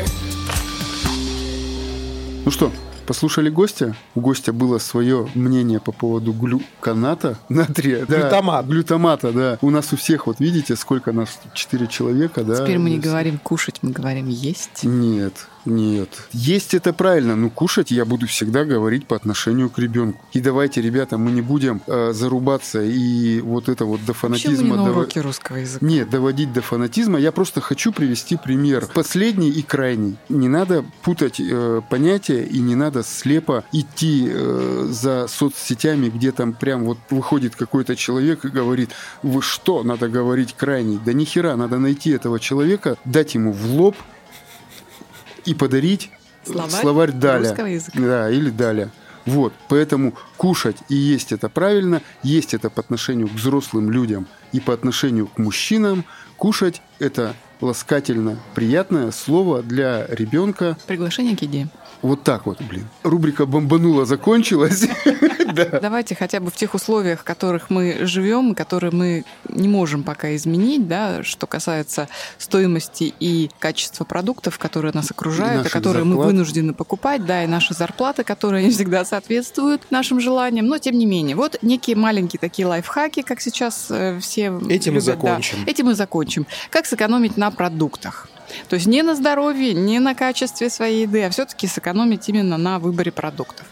[2.43, 2.71] Ну что,
[3.11, 3.93] Послушали гостя.
[4.15, 8.05] У гостя было свое мнение по поводу глюконата, натрия.
[8.05, 8.65] Да, Глютамат.
[8.65, 9.57] Глютамата, да.
[9.59, 11.41] У нас у всех, вот видите, сколько нас?
[11.53, 12.63] Четыре человека, да.
[12.63, 14.85] Теперь мы не говорим кушать, мы говорим есть.
[14.85, 15.33] Нет,
[15.65, 16.09] нет.
[16.31, 20.23] Есть это правильно, но кушать я буду всегда говорить по отношению к ребенку.
[20.33, 24.39] И давайте, ребята, мы не будем э, зарубаться и вот это вот до Почему не
[24.39, 24.75] фанатизма...
[24.75, 25.85] на дова- уроке русского языка?
[25.85, 27.19] Нет, доводить до фанатизма.
[27.19, 28.87] Я просто хочу привести пример.
[28.93, 30.17] Последний и крайний.
[30.29, 36.53] Не надо путать э, понятия и не надо слепо идти э, за соцсетями, где там
[36.53, 38.91] прям вот выходит какой-то человек и говорит,
[39.23, 40.99] вы что, надо говорить крайний.
[41.03, 43.95] Да ни хера, надо найти этого человека, дать ему в лоб
[45.45, 46.11] и подарить
[46.43, 47.55] Словарь словарь Даля.
[47.93, 48.89] Да, или Даля.
[49.25, 54.59] Вот, поэтому кушать и есть это правильно, есть это по отношению к взрослым людям и
[54.59, 56.05] по отношению к мужчинам.
[56.37, 60.75] Кушать это ласкательно приятное слово для ребенка.
[60.87, 61.67] Приглашение к еде.
[62.01, 62.87] Вот так вот, блин.
[63.03, 64.87] Рубрика «Бомбанула» закончилась.
[65.51, 65.79] Да.
[65.81, 70.03] Давайте хотя бы в тех условиях, в которых мы живем, и которые мы не можем
[70.03, 72.07] пока изменить, да, что касается
[72.37, 77.73] стоимости и качества продуктов, которые нас окружают, и которые мы вынуждены покупать, да, и наши
[77.73, 81.35] зарплаты, которые не всегда соответствуют нашим желаниям, но тем не менее.
[81.35, 85.11] Вот некие маленькие такие лайфхаки, как сейчас э, все Этим и любят, да.
[85.11, 85.57] закончим.
[85.65, 86.47] Этим и закончим.
[86.69, 88.29] Как сэкономить на продуктах?
[88.69, 92.79] То есть не на здоровье, не на качестве своей еды, а все-таки сэкономить именно на
[92.79, 93.65] выборе продуктов.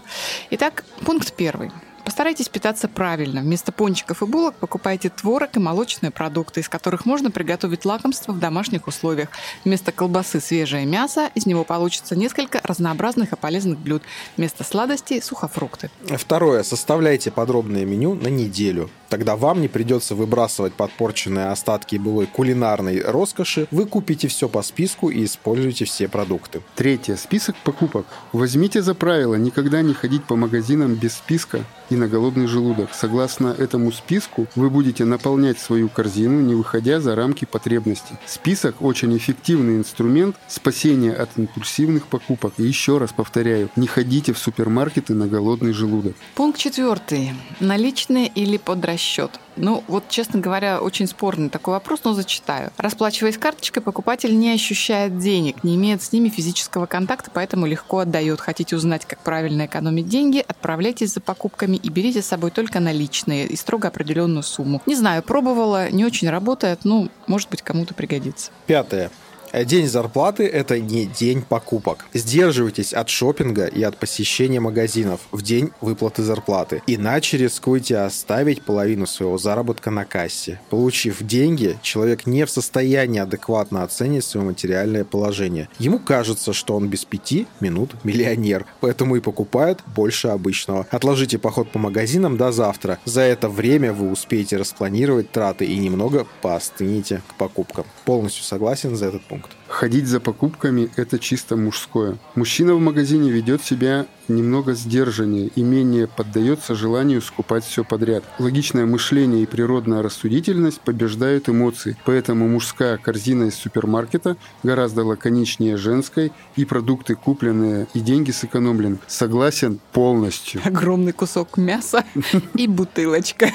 [0.49, 1.72] Итак, пункт первый.
[2.10, 3.41] Постарайтесь питаться правильно.
[3.41, 8.39] Вместо пончиков и булок покупайте творог и молочные продукты, из которых можно приготовить лакомство в
[8.39, 9.30] домашних условиях.
[9.64, 14.01] Вместо колбасы свежее мясо, из него получится несколько разнообразных и полезных блюд.
[14.38, 15.91] Вместо сладостей– сухофрукты.
[16.18, 16.64] Второе.
[16.64, 18.89] Составляйте подробное меню на неделю.
[19.10, 23.68] Тогда вам не придется выбрасывать подпорченные остатки былой кулинарной роскоши.
[23.72, 26.61] Вы купите все по списку и используете все продукты.
[26.76, 27.15] Третье.
[27.15, 28.06] Список покупок.
[28.34, 32.90] Возьмите за правило никогда не ходить по магазинам без списка и на голодный желудок.
[32.94, 38.15] Согласно этому списку, вы будете наполнять свою корзину, не выходя за рамки потребностей.
[38.27, 42.53] Список– очень эффективный инструмент спасения от импульсивных покупок.
[42.57, 46.14] И еще раз повторяю, не ходите в супермаркеты на голодный желудок.
[46.36, 47.34] Пункт четвертый.
[47.60, 49.31] Наличные или под расчет?
[49.55, 52.71] Ну, вот, честно говоря, очень спорный такой вопрос, но зачитаю.
[52.77, 58.41] Расплачиваясь карточкой, покупатель не ощущает денег, не имеет с ними физического контакта, поэтому легко отдает.
[58.41, 63.47] Хотите узнать, как правильно экономить деньги, отправляйтесь за покупками и берите с собой только наличные
[63.47, 64.81] и строго определенную сумму.
[64.85, 68.51] Не знаю, пробовала, не очень работает, ну, может быть, кому-то пригодится.
[68.67, 69.11] Пятое.
[69.51, 72.05] День зарплаты– это не день покупок.
[72.13, 76.84] Сдерживайтесь от шопинга и от посещения магазинов в день выплаты зарплаты.
[76.85, 80.61] Иначе рискуете оставить половину своего заработка на кассе.
[80.69, 85.67] Получив деньги, человек не в состоянии адекватно оценить свое материальное положение.
[85.80, 90.85] Ему кажется, что он без пяти минут миллионер, поэтому и покупает больше обычного.
[90.91, 92.99] Отложите поход по магазинам до завтра.
[93.05, 97.85] За это время вы успеете распланировать траты и немного поостынете к покупкам.
[98.05, 99.39] Полностью согласен за этот пункт.
[99.70, 102.18] Ходить за покупками– это чисто мужское.
[102.36, 108.24] Мужчина в магазине ведет себя немного сдержаннее и менее поддается желанию скупать все подряд.
[108.40, 116.32] Логичное мышление и природная рассудительность побеждают эмоции, поэтому мужская корзина из супермаркета гораздо лаконичнее женской,
[116.56, 118.99] и продукты купленные, и деньги сэкономлены.
[119.07, 120.61] Согласен полностью.
[120.66, 122.03] Огромный кусок мяса
[122.56, 123.52] и бутылочка.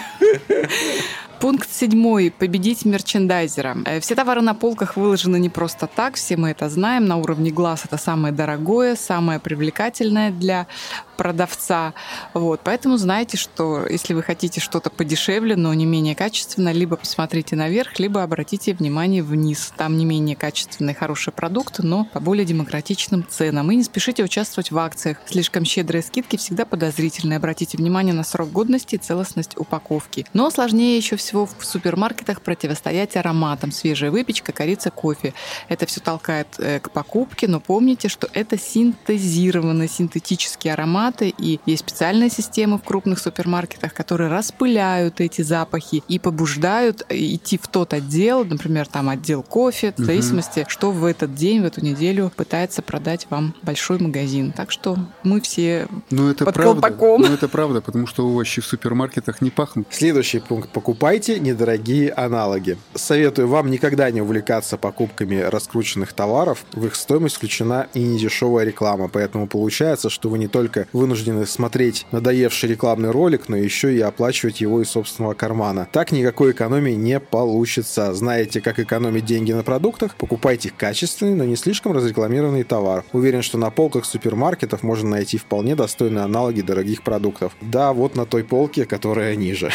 [1.40, 2.31] Пункт седьмой.
[2.31, 3.77] Победить мерчендайзера.
[3.85, 7.06] Э, Все товары на полках выложены не просто так, все мы это знаем.
[7.06, 10.66] На уровне глаз это самое дорогое, самое привлекательное для
[11.16, 11.94] продавца.
[12.32, 12.60] Вот.
[12.64, 17.98] Поэтому знайте, что если вы хотите что-то подешевле, но не менее качественно, либо посмотрите наверх,
[17.98, 19.72] либо обратите внимание вниз.
[19.76, 23.70] Там не менее качественные, хорошие продукты, но по более демократичным ценам.
[23.70, 25.18] И не спешите участвовать в акциях.
[25.26, 27.34] Слишком щедрые скидки всегда подозрительны.
[27.34, 30.26] Обратите внимание на срок годности и целостность упаковки.
[30.32, 33.72] Но сложнее еще всего в супермаркетах противостоять ароматам.
[33.72, 35.34] Свежая выпечка, корица, кофе.
[35.68, 40.74] Это все толкает э, к покупке, но помните, что это синтезированные синтетические
[41.05, 47.16] ароматы, и есть специальные системы в крупных супермаркетах, которые распыляют эти запахи и побуждают э,
[47.16, 51.64] идти в тот отдел, например, там отдел кофе, в зависимости, что в этот день, в
[51.64, 54.52] эту неделю пытается продать вам большой магазин.
[54.52, 56.81] Так что мы все Но это Под правда.
[56.81, 57.22] колпаком.
[57.22, 59.86] Но это правда, потому что овощи в супермаркетах не пахнут.
[59.90, 60.70] Следующий пункт.
[60.70, 62.76] Покупайте недорогие аналоги.
[62.94, 66.64] Советую вам никогда не увлекаться покупками раскрученных товаров.
[66.72, 72.06] В их стоимость включена и недешевая реклама, поэтому получается, что вы не только вынуждены смотреть
[72.12, 75.86] надоевший рекламный ролик, но еще и оплачивать его из собственного кармана.
[75.92, 78.14] Так никакой экономии не получится.
[78.14, 80.14] Знаете, как экономить деньги на продуктах?
[80.14, 83.04] Покупайте качественный, но не слишком разрекламированный товар.
[83.12, 87.54] Уверен, что на полках супермаркетов можно найти вполне достойные аналоги дорогих продуктов.
[87.60, 89.72] Да, вот на той полке, которая ниже.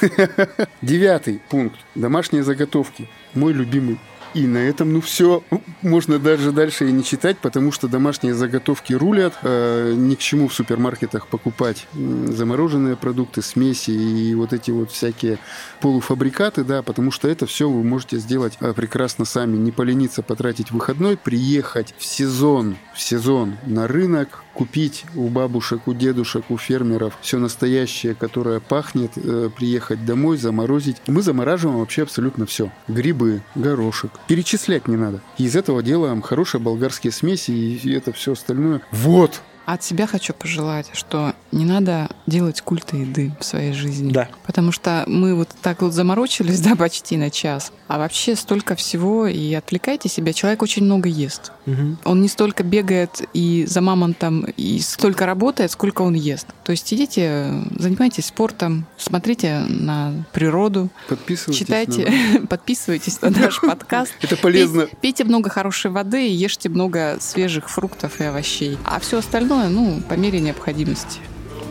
[0.82, 1.78] Девятый пункт.
[1.94, 3.08] Домашние заготовки.
[3.34, 3.98] Мой любимый
[4.38, 5.42] и на этом, ну, все.
[5.82, 9.34] Можно даже дальше и не читать, потому что домашние заготовки рулят.
[9.42, 15.38] Э, ни к чему в супермаркетах покупать замороженные продукты, смеси и вот эти вот всякие
[15.80, 19.56] полуфабрикаты, да, потому что это все вы можете сделать э, прекрасно сами.
[19.56, 25.94] Не полениться потратить выходной, приехать в сезон, в сезон на рынок, купить у бабушек, у
[25.94, 30.96] дедушек, у фермеров все настоящее, которое пахнет, э, приехать домой, заморозить.
[31.06, 32.72] Мы замораживаем вообще абсолютно все.
[32.88, 34.10] Грибы, горошек.
[34.26, 35.22] Перечислять не надо.
[35.38, 38.80] Из этого делаем хорошие болгарские смеси и это все остальное.
[38.90, 39.42] Вот,
[39.74, 44.10] от себя хочу пожелать, что не надо делать культа еды в своей жизни.
[44.10, 44.28] Да.
[44.46, 47.70] Потому что мы вот так вот заморочились, да, почти на час.
[47.86, 50.32] А вообще столько всего, и отвлекайте себя.
[50.32, 51.52] Человек очень много ест.
[51.66, 51.98] Угу.
[52.04, 56.46] Он не столько бегает и за мамонтом, и столько работает, сколько он ест.
[56.64, 60.88] То есть идите, занимайтесь спортом, смотрите на природу.
[61.10, 61.58] Подписывайтесь.
[61.58, 62.46] Читайте, на...
[62.46, 64.14] подписывайтесь на наш подкаст.
[64.22, 64.88] Это полезно.
[65.02, 68.78] Пейте много хорошей воды и ешьте много свежих фруктов и овощей.
[68.84, 71.20] А все остальное остальное, ну, по мере необходимости.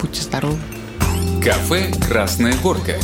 [0.01, 0.57] Будьте здоровы.
[1.43, 2.95] Кафе «Красная горка».